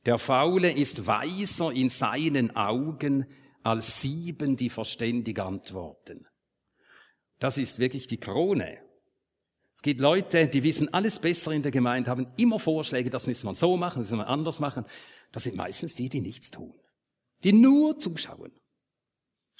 Der 0.06 0.18
Faule 0.18 0.70
ist 0.70 1.06
weiser 1.06 1.72
in 1.72 1.88
seinen 1.90 2.54
Augen 2.54 3.26
als 3.62 4.00
sieben, 4.00 4.56
die 4.56 4.70
verständig 4.70 5.38
antworten. 5.40 6.26
Das 7.38 7.58
ist 7.58 7.78
wirklich 7.78 8.06
die 8.06 8.18
Krone. 8.18 8.78
Es 9.74 9.82
gibt 9.82 10.00
Leute, 10.00 10.46
die 10.46 10.62
wissen 10.62 10.92
alles 10.92 11.18
besser 11.18 11.52
in 11.52 11.62
der 11.62 11.70
Gemeinde, 11.70 12.10
haben 12.10 12.32
immer 12.36 12.58
Vorschläge, 12.58 13.08
das 13.08 13.26
müssen 13.26 13.46
wir 13.46 13.54
so 13.54 13.76
machen, 13.76 14.00
das 14.00 14.10
müssen 14.10 14.20
wir 14.20 14.28
anders 14.28 14.60
machen. 14.60 14.84
Das 15.32 15.44
sind 15.44 15.56
meistens 15.56 15.94
die, 15.94 16.08
die 16.08 16.20
nichts 16.20 16.50
tun. 16.50 16.74
Die 17.44 17.52
nur 17.52 17.98
zuschauen. 17.98 18.52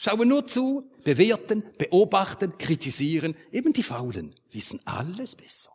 Schauen 0.03 0.28
nur 0.28 0.46
zu, 0.46 0.90
bewerten, 1.05 1.62
beobachten, 1.76 2.57
kritisieren. 2.57 3.36
Eben 3.53 3.74
die 3.74 3.82
Faulen 3.82 4.34
wissen 4.51 4.80
alles 4.86 5.36
besser. 5.36 5.72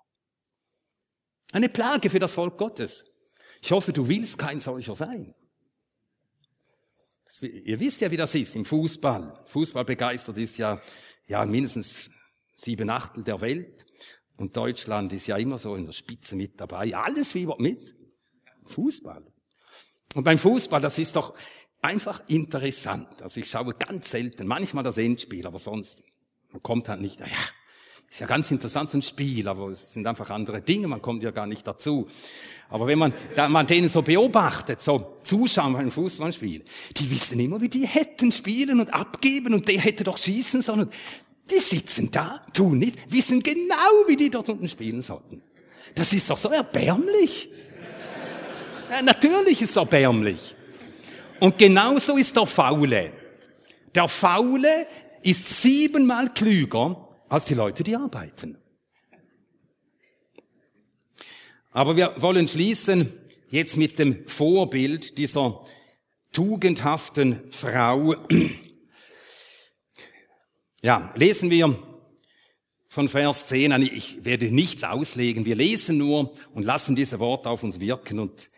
Eine 1.52 1.70
Plage 1.70 2.10
für 2.10 2.18
das 2.18 2.34
Volk 2.34 2.58
Gottes. 2.58 3.06
Ich 3.62 3.72
hoffe, 3.72 3.94
du 3.94 4.08
willst 4.08 4.40
kein 4.40 4.62
solcher 4.62 4.96
sein. 4.96 5.36
Ihr 7.40 7.80
wisst 7.80 8.02
ja, 8.02 8.10
wie 8.10 8.18
das 8.18 8.34
ist 8.34 8.56
im 8.56 8.66
Fußball. 8.66 9.44
Fußball 9.46 9.86
begeistert 9.86 10.40
ist 10.40 10.58
ja, 10.58 10.82
ja 11.28 11.46
mindestens 11.46 12.10
sieben 12.56 12.90
Achtel 12.90 13.24
der 13.24 13.42
Welt. 13.42 13.86
Und 14.38 14.58
Deutschland 14.58 15.14
ist 15.14 15.28
ja 15.28 15.38
immer 15.38 15.60
so 15.60 15.76
in 15.76 15.86
der 15.86 15.94
Spitze 15.94 16.36
mit 16.36 16.60
dabei. 16.60 16.96
Alles 16.96 17.36
wie 17.36 17.46
mit. 17.60 17.94
Fußball. 18.64 19.24
Und 20.16 20.24
beim 20.24 20.40
Fußball, 20.40 20.82
das 20.82 20.98
ist 20.98 21.16
doch, 21.16 21.36
einfach 21.86 22.22
interessant. 22.28 23.22
Also 23.22 23.40
ich 23.40 23.50
schaue 23.50 23.74
ganz 23.74 24.10
selten, 24.10 24.48
manchmal 24.48 24.84
das 24.84 24.98
Endspiel, 24.98 25.46
aber 25.46 25.60
sonst, 25.60 26.02
man 26.52 26.62
kommt 26.64 26.90
halt 26.90 27.02
nicht, 27.02 27.20
ja, 27.20 27.28
ist 28.10 28.20
ja 28.20 28.28
ganz 28.28 28.50
interessant, 28.52 28.90
so 28.90 28.98
ein 28.98 29.02
Spiel, 29.02 29.48
aber 29.48 29.70
es 29.70 29.94
sind 29.94 30.08
einfach 30.08 30.30
andere 30.30 30.62
Dinge, 30.62 30.88
man 30.88 31.02
kommt 31.02 31.24
ja 31.24 31.32
gar 31.32 31.48
nicht 31.48 31.68
dazu. 31.68 32.08
Aber 32.70 32.88
wenn 32.88 32.98
man, 32.98 33.14
da 33.36 33.50
man 33.50 33.68
denen 33.68 33.90
so 33.90 34.02
beobachtet, 34.02 34.82
so 34.82 35.18
Zuschauer 35.24 35.74
beim 35.74 35.92
Fußballspiel, 35.92 36.64
die 36.98 37.12
wissen 37.12 37.40
immer, 37.40 37.62
wie 37.62 37.70
die 37.70 37.86
hätten 37.86 38.32
spielen 38.32 38.80
und 38.80 38.94
abgeben 38.94 39.54
und 39.54 39.68
der 39.68 39.80
hätte 39.80 40.04
doch 40.04 40.18
schießen 40.18 40.62
sollen. 40.62 40.90
Die 41.50 41.60
sitzen 41.60 42.10
da, 42.10 42.44
tun 42.54 42.80
nichts, 42.80 43.02
wissen 43.10 43.44
genau, 43.44 44.08
wie 44.08 44.16
die 44.16 44.30
dort 44.30 44.50
unten 44.50 44.68
spielen 44.68 45.02
sollten. 45.02 45.44
Das 45.94 46.12
ist 46.14 46.30
doch 46.30 46.38
so 46.38 46.50
erbärmlich. 46.50 47.50
Natürlich 49.04 49.62
ist 49.62 49.72
es 49.72 49.76
erbärmlich. 49.76 50.55
Und 51.40 51.58
genauso 51.58 52.18
ist 52.18 52.36
der 52.36 52.46
Faule. 52.46 53.12
Der 53.94 54.08
Faule 54.08 54.88
ist 55.22 55.62
siebenmal 55.62 56.34
klüger 56.34 57.10
als 57.30 57.46
die 57.46 57.54
Leute, 57.54 57.84
die 57.84 57.96
arbeiten. 57.96 58.58
Aber 61.72 61.98
wir 61.98 62.14
wollen 62.18 62.48
schließen 62.48 63.12
jetzt 63.50 63.76
mit 63.76 64.00
dem 64.00 64.28
Vorbild 64.28 65.18
dieser 65.18 65.66
tugendhaften 66.32 67.52
Frau. 67.52 68.16
Ja, 70.82 71.12
lesen 71.16 71.50
wir 71.50 71.78
von 72.88 73.10
Vers 73.10 73.48
10 73.48 73.74
an. 73.74 73.82
Ich 73.82 74.24
werde 74.24 74.52
nichts 74.52 74.84
auslegen. 74.84 75.46
Wir 75.46 75.56
lesen 75.56 75.98
nur 75.98 76.32
und 76.54 76.64
lassen 76.64 76.96
diese 76.96 77.20
Worte 77.20 77.50
auf 77.50 77.64
uns 77.64 77.80
wirken 77.80 78.20
und 78.20 78.50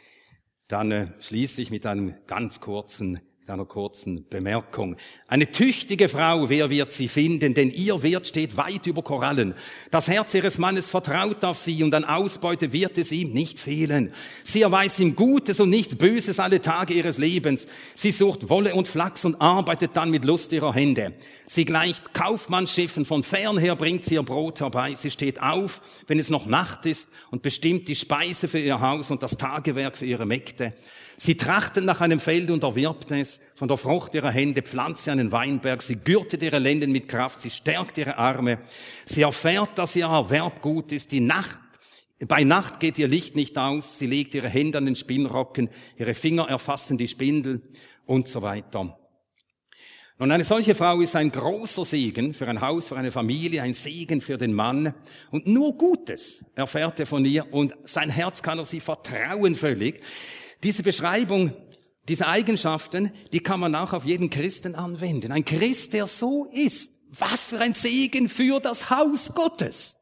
dann 0.68 1.14
schließe 1.20 1.62
ich 1.62 1.72
mit 1.72 1.86
einem 1.86 2.16
ganz 2.28 2.60
kurzen 2.60 3.22
mit 3.48 3.54
einer 3.54 3.66
kurzen 3.66 4.26
Bemerkung. 4.30 4.98
Eine 5.26 5.50
tüchtige 5.50 6.10
Frau, 6.10 6.50
wer 6.50 6.70
wird 6.70 6.92
sie 6.92 7.08
finden, 7.08 7.54
denn 7.54 7.72
ihr 7.72 8.04
Wert 8.04 8.28
steht 8.28 8.58
weit 8.58 8.86
über 8.88 9.04
Korallen. 9.04 9.54
Das 9.90 10.10
Herz 10.10 10.34
ihres 10.34 10.58
Mannes 10.58 10.90
vertraut 10.90 11.46
auf 11.46 11.58
sie 11.58 11.82
und 11.82 11.94
an 11.94 12.04
Ausbeute 12.04 12.74
wird 12.74 12.98
es 12.98 13.14
ihm 13.14 13.32
nicht 13.32 13.58
fehlen. 13.58 14.12
Sie 14.44 14.64
erweist 14.64 15.00
ihm 15.00 15.16
Gutes 15.16 15.62
und 15.62 15.70
nichts 15.70 15.96
Böses 15.96 16.42
alle 16.42 16.60
Tage 16.60 16.94
ihres 16.94 17.20
Lebens. 17.20 17.68
Sie 17.96 18.12
sucht 18.12 18.50
Wolle 18.50 18.76
und 18.76 18.90
Flachs 18.90 19.24
und 19.24 19.40
arbeitet 19.40 19.92
dann 19.94 20.12
mit 20.12 20.26
Lust 20.26 20.52
ihrer 20.52 20.74
Hände. 20.74 21.14
Sie 21.46 21.64
gleicht 21.64 22.14
Kaufmannsschiffen, 22.14 23.06
von 23.06 23.24
fern 23.24 23.58
her 23.58 23.78
bringt 23.78 24.04
sie 24.04 24.16
ihr 24.16 24.24
Brot 24.24 24.60
herbei. 24.60 24.94
Sie 24.96 25.12
steht 25.12 25.42
auf, 25.42 25.82
wenn 26.08 26.20
es 26.20 26.30
noch 26.30 26.48
Nacht 26.48 26.86
ist 26.86 27.08
und 27.32 27.44
bestimmt 27.44 27.88
die 27.88 27.96
Speise 27.96 28.50
für 28.50 28.60
ihr 28.60 28.82
Haus 28.82 29.10
und 29.10 29.24
das 29.24 29.38
Tagewerk 29.38 29.98
für 29.98 30.06
ihre 30.06 30.26
Mägde. 30.26 30.74
Sie 31.20 31.36
trachten 31.36 31.84
nach 31.86 32.00
einem 32.00 32.20
Feld 32.20 32.52
und 32.52 32.64
erwirbt 32.64 33.12
es. 33.12 33.40
Von 33.56 33.68
der 33.68 33.78
Frucht 33.78 34.14
ihrer 34.14 34.32
Hände 34.32 34.62
pflanzt 34.62 35.06
sie 35.06 35.12
einen 35.12 35.32
Weinberg. 35.32 35.82
Sie 35.82 35.96
gürtet 35.96 36.44
ihre 36.44 36.60
Lenden 36.60 36.92
mit 36.92 37.08
Kraft. 37.08 37.42
Sie 37.42 37.50
stärkt 37.50 37.98
ihre 37.98 38.18
Arme. 38.18 38.60
Sie 39.06 39.24
erfährt, 39.24 39.78
dass 39.80 39.96
ihr 39.96 40.06
Erwerb 40.06 40.62
gut 40.62 40.92
ist. 40.92 41.12
Die 41.12 41.20
Nacht 41.20 41.62
bei 42.26 42.44
Nacht 42.44 42.80
geht 42.80 42.98
ihr 42.98 43.08
Licht 43.08 43.36
nicht 43.36 43.58
aus, 43.58 44.00
sie 44.00 44.08
legt 44.08 44.34
ihre 44.34 44.50
Hände 44.50 44.80
an 44.80 44.86
den 44.86 44.96
Spinnrocken, 44.96 45.70
ihre 45.98 46.16
Finger 46.16 46.50
erfassen 46.50 46.98
die 46.98 47.08
Spindel 47.08 47.62
und 48.08 48.28
so 48.28 48.42
weiter. 48.42 48.98
Und 50.18 50.32
eine 50.32 50.44
solche 50.44 50.74
Frau 50.74 51.00
ist 51.00 51.16
ein 51.16 51.32
großer 51.32 51.86
Segen 51.86 52.34
für 52.34 52.48
ein 52.48 52.60
Haus, 52.60 52.88
für 52.88 52.98
eine 52.98 53.12
Familie, 53.12 53.62
ein 53.62 53.76
Segen 53.76 54.22
für 54.22 54.40
den 54.40 54.52
Mann. 54.52 54.96
Und 55.30 55.46
nur 55.46 55.78
Gutes 55.78 56.44
erfährt 56.56 57.00
er 57.00 57.06
von 57.06 57.24
ihr 57.24 57.54
und 57.54 57.76
sein 57.84 58.10
Herz 58.10 58.42
kann 58.42 58.58
er 58.58 58.66
sie 58.66 58.80
vertrauen 58.80 59.54
völlig. 59.54 60.02
Diese 60.64 60.84
Beschreibung, 60.84 61.52
diese 62.08 62.28
Eigenschaften, 62.28 63.12
die 63.34 63.42
kann 63.42 63.60
man 63.60 63.76
auch 63.76 63.94
auf 63.94 64.06
jeden 64.06 64.30
Christen 64.30 64.76
anwenden. 64.76 65.32
Ein 65.32 65.46
Christ, 65.46 65.94
der 65.94 66.08
so 66.08 66.46
ist, 66.46 66.94
was 67.10 67.50
für 67.50 67.60
ein 67.60 67.74
Segen 67.74 68.30
für 68.30 68.60
das 68.60 68.90
Haus 68.90 69.32
Gottes. 69.34 69.96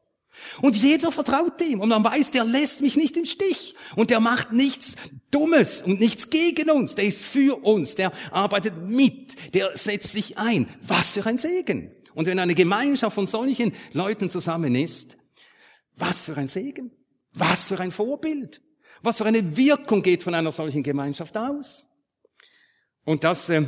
Und 0.60 0.76
jeder 0.76 1.10
vertraut 1.10 1.60
ihm 1.62 1.80
und 1.80 1.88
man 1.88 2.04
weiß, 2.04 2.30
der 2.30 2.44
lässt 2.44 2.82
mich 2.82 2.96
nicht 2.96 3.16
im 3.16 3.24
Stich 3.24 3.74
und 3.96 4.10
der 4.10 4.20
macht 4.20 4.52
nichts 4.52 4.96
Dummes 5.30 5.82
und 5.82 5.98
nichts 5.98 6.28
gegen 6.28 6.70
uns, 6.70 6.94
der 6.94 7.06
ist 7.06 7.24
für 7.24 7.56
uns, 7.64 7.94
der 7.94 8.12
arbeitet 8.30 8.76
mit, 8.76 9.54
der 9.54 9.76
setzt 9.76 10.12
sich 10.12 10.36
ein. 10.36 10.68
Was 10.82 11.10
für 11.10 11.24
ein 11.24 11.38
Segen. 11.38 11.90
Und 12.14 12.26
wenn 12.26 12.38
eine 12.38 12.54
Gemeinschaft 12.54 13.14
von 13.14 13.26
solchen 13.26 13.72
Leuten 13.92 14.30
zusammen 14.30 14.74
ist, 14.74 15.16
was 15.96 16.24
für 16.24 16.36
ein 16.36 16.48
Segen, 16.48 16.92
was 17.32 17.68
für 17.68 17.80
ein 17.80 17.90
Vorbild. 17.90 18.62
Was 19.06 19.18
für 19.18 19.26
eine 19.26 19.56
Wirkung 19.56 20.02
geht 20.02 20.24
von 20.24 20.34
einer 20.34 20.50
solchen 20.50 20.82
Gemeinschaft 20.82 21.36
aus? 21.36 21.86
Und 23.04 23.22
das 23.22 23.48
äh, 23.50 23.64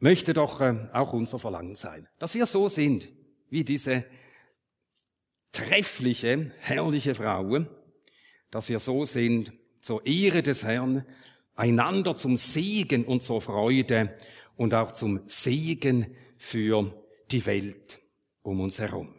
möchte 0.00 0.34
doch 0.34 0.60
äh, 0.60 0.90
auch 0.92 1.14
unser 1.14 1.38
Verlangen 1.38 1.76
sein, 1.76 2.06
dass 2.18 2.34
wir 2.34 2.44
so 2.44 2.68
sind 2.68 3.08
wie 3.48 3.64
diese 3.64 4.04
treffliche, 5.50 6.52
herrliche 6.60 7.14
Frau, 7.14 7.64
dass 8.50 8.68
wir 8.68 8.80
so 8.80 9.06
sind 9.06 9.50
zur 9.80 10.04
Ehre 10.04 10.42
des 10.42 10.62
Herrn, 10.62 11.06
einander 11.54 12.16
zum 12.16 12.36
Segen 12.36 13.06
und 13.06 13.22
zur 13.22 13.40
Freude 13.40 14.14
und 14.56 14.74
auch 14.74 14.92
zum 14.92 15.22
Segen 15.26 16.14
für 16.36 16.92
die 17.30 17.46
Welt 17.46 17.98
um 18.42 18.60
uns 18.60 18.78
herum. 18.78 19.14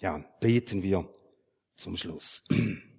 Ja, 0.00 0.18
beten 0.40 0.82
wir 0.82 1.08
zum 1.76 1.96
Schluss. 1.96 2.42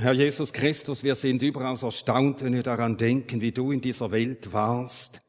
Herr 0.00 0.14
Jesus 0.14 0.50
Christus, 0.54 1.02
wir 1.02 1.14
sind 1.14 1.42
überaus 1.42 1.82
erstaunt, 1.82 2.42
wenn 2.42 2.54
wir 2.54 2.62
daran 2.62 2.96
denken, 2.96 3.42
wie 3.42 3.52
du 3.52 3.70
in 3.70 3.82
dieser 3.82 4.10
Welt 4.10 4.50
warst. 4.50 5.20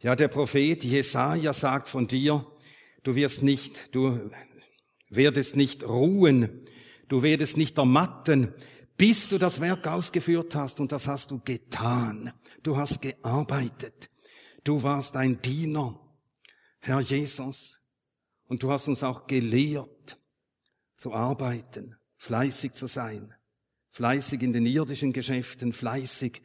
Ja, 0.00 0.16
der 0.16 0.26
Prophet 0.26 0.82
Jesaja 0.82 1.52
sagt 1.52 1.88
von 1.88 2.08
dir, 2.08 2.44
du 3.04 3.14
wirst 3.14 3.44
nicht, 3.44 3.94
du 3.94 4.32
werdest 5.08 5.54
nicht 5.54 5.84
ruhen, 5.84 6.66
du 7.06 7.22
werdest 7.22 7.56
nicht 7.56 7.78
ermatten, 7.78 8.52
bis 8.96 9.28
du 9.28 9.38
das 9.38 9.60
Werk 9.60 9.86
ausgeführt 9.86 10.56
hast 10.56 10.80
und 10.80 10.90
das 10.90 11.06
hast 11.06 11.30
du 11.30 11.38
getan. 11.38 12.32
Du 12.64 12.76
hast 12.76 13.02
gearbeitet. 13.02 14.10
Du 14.64 14.82
warst 14.82 15.14
ein 15.14 15.40
Diener, 15.42 16.00
Herr 16.80 16.98
Jesus. 16.98 17.80
Und 18.48 18.64
du 18.64 18.72
hast 18.72 18.88
uns 18.88 19.04
auch 19.04 19.28
gelehrt 19.28 20.18
zu 20.96 21.12
arbeiten, 21.12 21.94
fleißig 22.16 22.72
zu 22.72 22.88
sein 22.88 23.32
fleißig 23.92 24.42
in 24.42 24.52
den 24.52 24.66
irdischen 24.66 25.12
Geschäften, 25.12 25.72
fleißig 25.72 26.42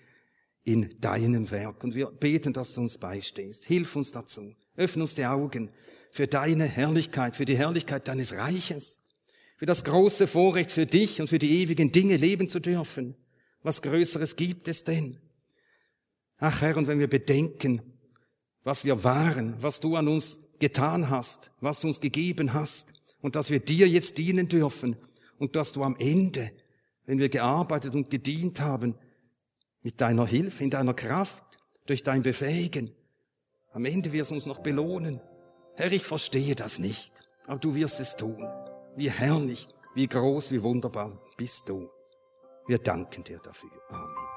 in 0.64 0.94
deinem 1.00 1.50
Werk. 1.50 1.84
Und 1.84 1.96
wir 1.96 2.08
beten, 2.08 2.54
dass 2.54 2.76
du 2.76 2.82
uns 2.82 2.98
beistehst. 2.98 3.66
Hilf 3.66 3.96
uns 3.96 4.12
dazu. 4.12 4.54
Öffne 4.76 5.04
uns 5.04 5.16
die 5.16 5.26
Augen 5.26 5.72
für 6.12 6.28
deine 6.28 6.66
Herrlichkeit, 6.66 7.36
für 7.36 7.46
die 7.46 7.58
Herrlichkeit 7.58 8.08
deines 8.08 8.34
Reiches, 8.34 9.02
für 9.56 9.66
das 9.66 9.84
große 9.84 10.28
Vorrecht 10.28 10.72
für 10.72 10.86
dich 10.86 11.20
und 11.20 11.30
für 11.30 11.40
die 11.40 11.62
ewigen 11.62 11.92
Dinge 11.92 12.18
leben 12.18 12.50
zu 12.50 12.60
dürfen. 12.60 13.16
Was 13.64 13.82
Größeres 13.82 14.36
gibt 14.36 14.68
es 14.68 14.84
denn? 14.84 15.18
Ach 16.38 16.62
Herr, 16.62 16.78
und 16.78 16.88
wenn 16.88 17.00
wir 17.00 17.10
bedenken, 17.10 17.82
was 18.64 18.86
wir 18.86 19.04
waren, 19.04 19.56
was 19.62 19.80
du 19.80 19.96
an 19.96 20.08
uns 20.08 20.40
getan 20.60 21.10
hast, 21.10 21.52
was 21.62 21.80
du 21.80 21.88
uns 21.88 22.02
gegeben 22.02 22.54
hast, 22.54 22.94
und 23.20 23.36
dass 23.36 23.50
wir 23.50 23.60
dir 23.60 23.88
jetzt 23.88 24.18
dienen 24.18 24.48
dürfen, 24.48 24.96
und 25.40 25.56
dass 25.56 25.74
du 25.74 25.84
am 25.84 25.96
Ende 25.98 26.52
wenn 27.08 27.18
wir 27.18 27.30
gearbeitet 27.30 27.96
und 27.96 28.12
gedient 28.12 28.62
haben, 28.62 28.94
mit 29.82 30.00
deiner 30.02 30.28
Hilfe, 30.28 30.64
in 30.64 30.70
deiner 30.70 30.94
Kraft, 30.94 31.44
durch 31.86 32.04
dein 32.04 32.22
Befähigen. 32.22 32.92
Am 33.72 33.86
Ende 33.86 34.12
wirst 34.12 34.32
du 34.32 34.36
uns 34.36 34.46
noch 34.46 34.60
belohnen. 34.60 35.22
Herr, 35.76 35.92
ich 35.92 36.04
verstehe 36.04 36.54
das 36.54 36.80
nicht, 36.80 37.14
aber 37.46 37.60
du 37.60 37.74
wirst 37.74 38.00
es 38.00 38.16
tun. 38.16 38.46
Wie 38.96 39.10
herrlich, 39.10 39.68
wie 39.96 40.08
groß, 40.08 40.52
wie 40.52 40.62
wunderbar 40.62 41.18
bist 41.38 41.70
du. 41.70 41.90
Wir 42.68 42.80
danken 42.80 43.24
dir 43.24 43.40
dafür. 43.40 43.72
Amen. 43.90 44.37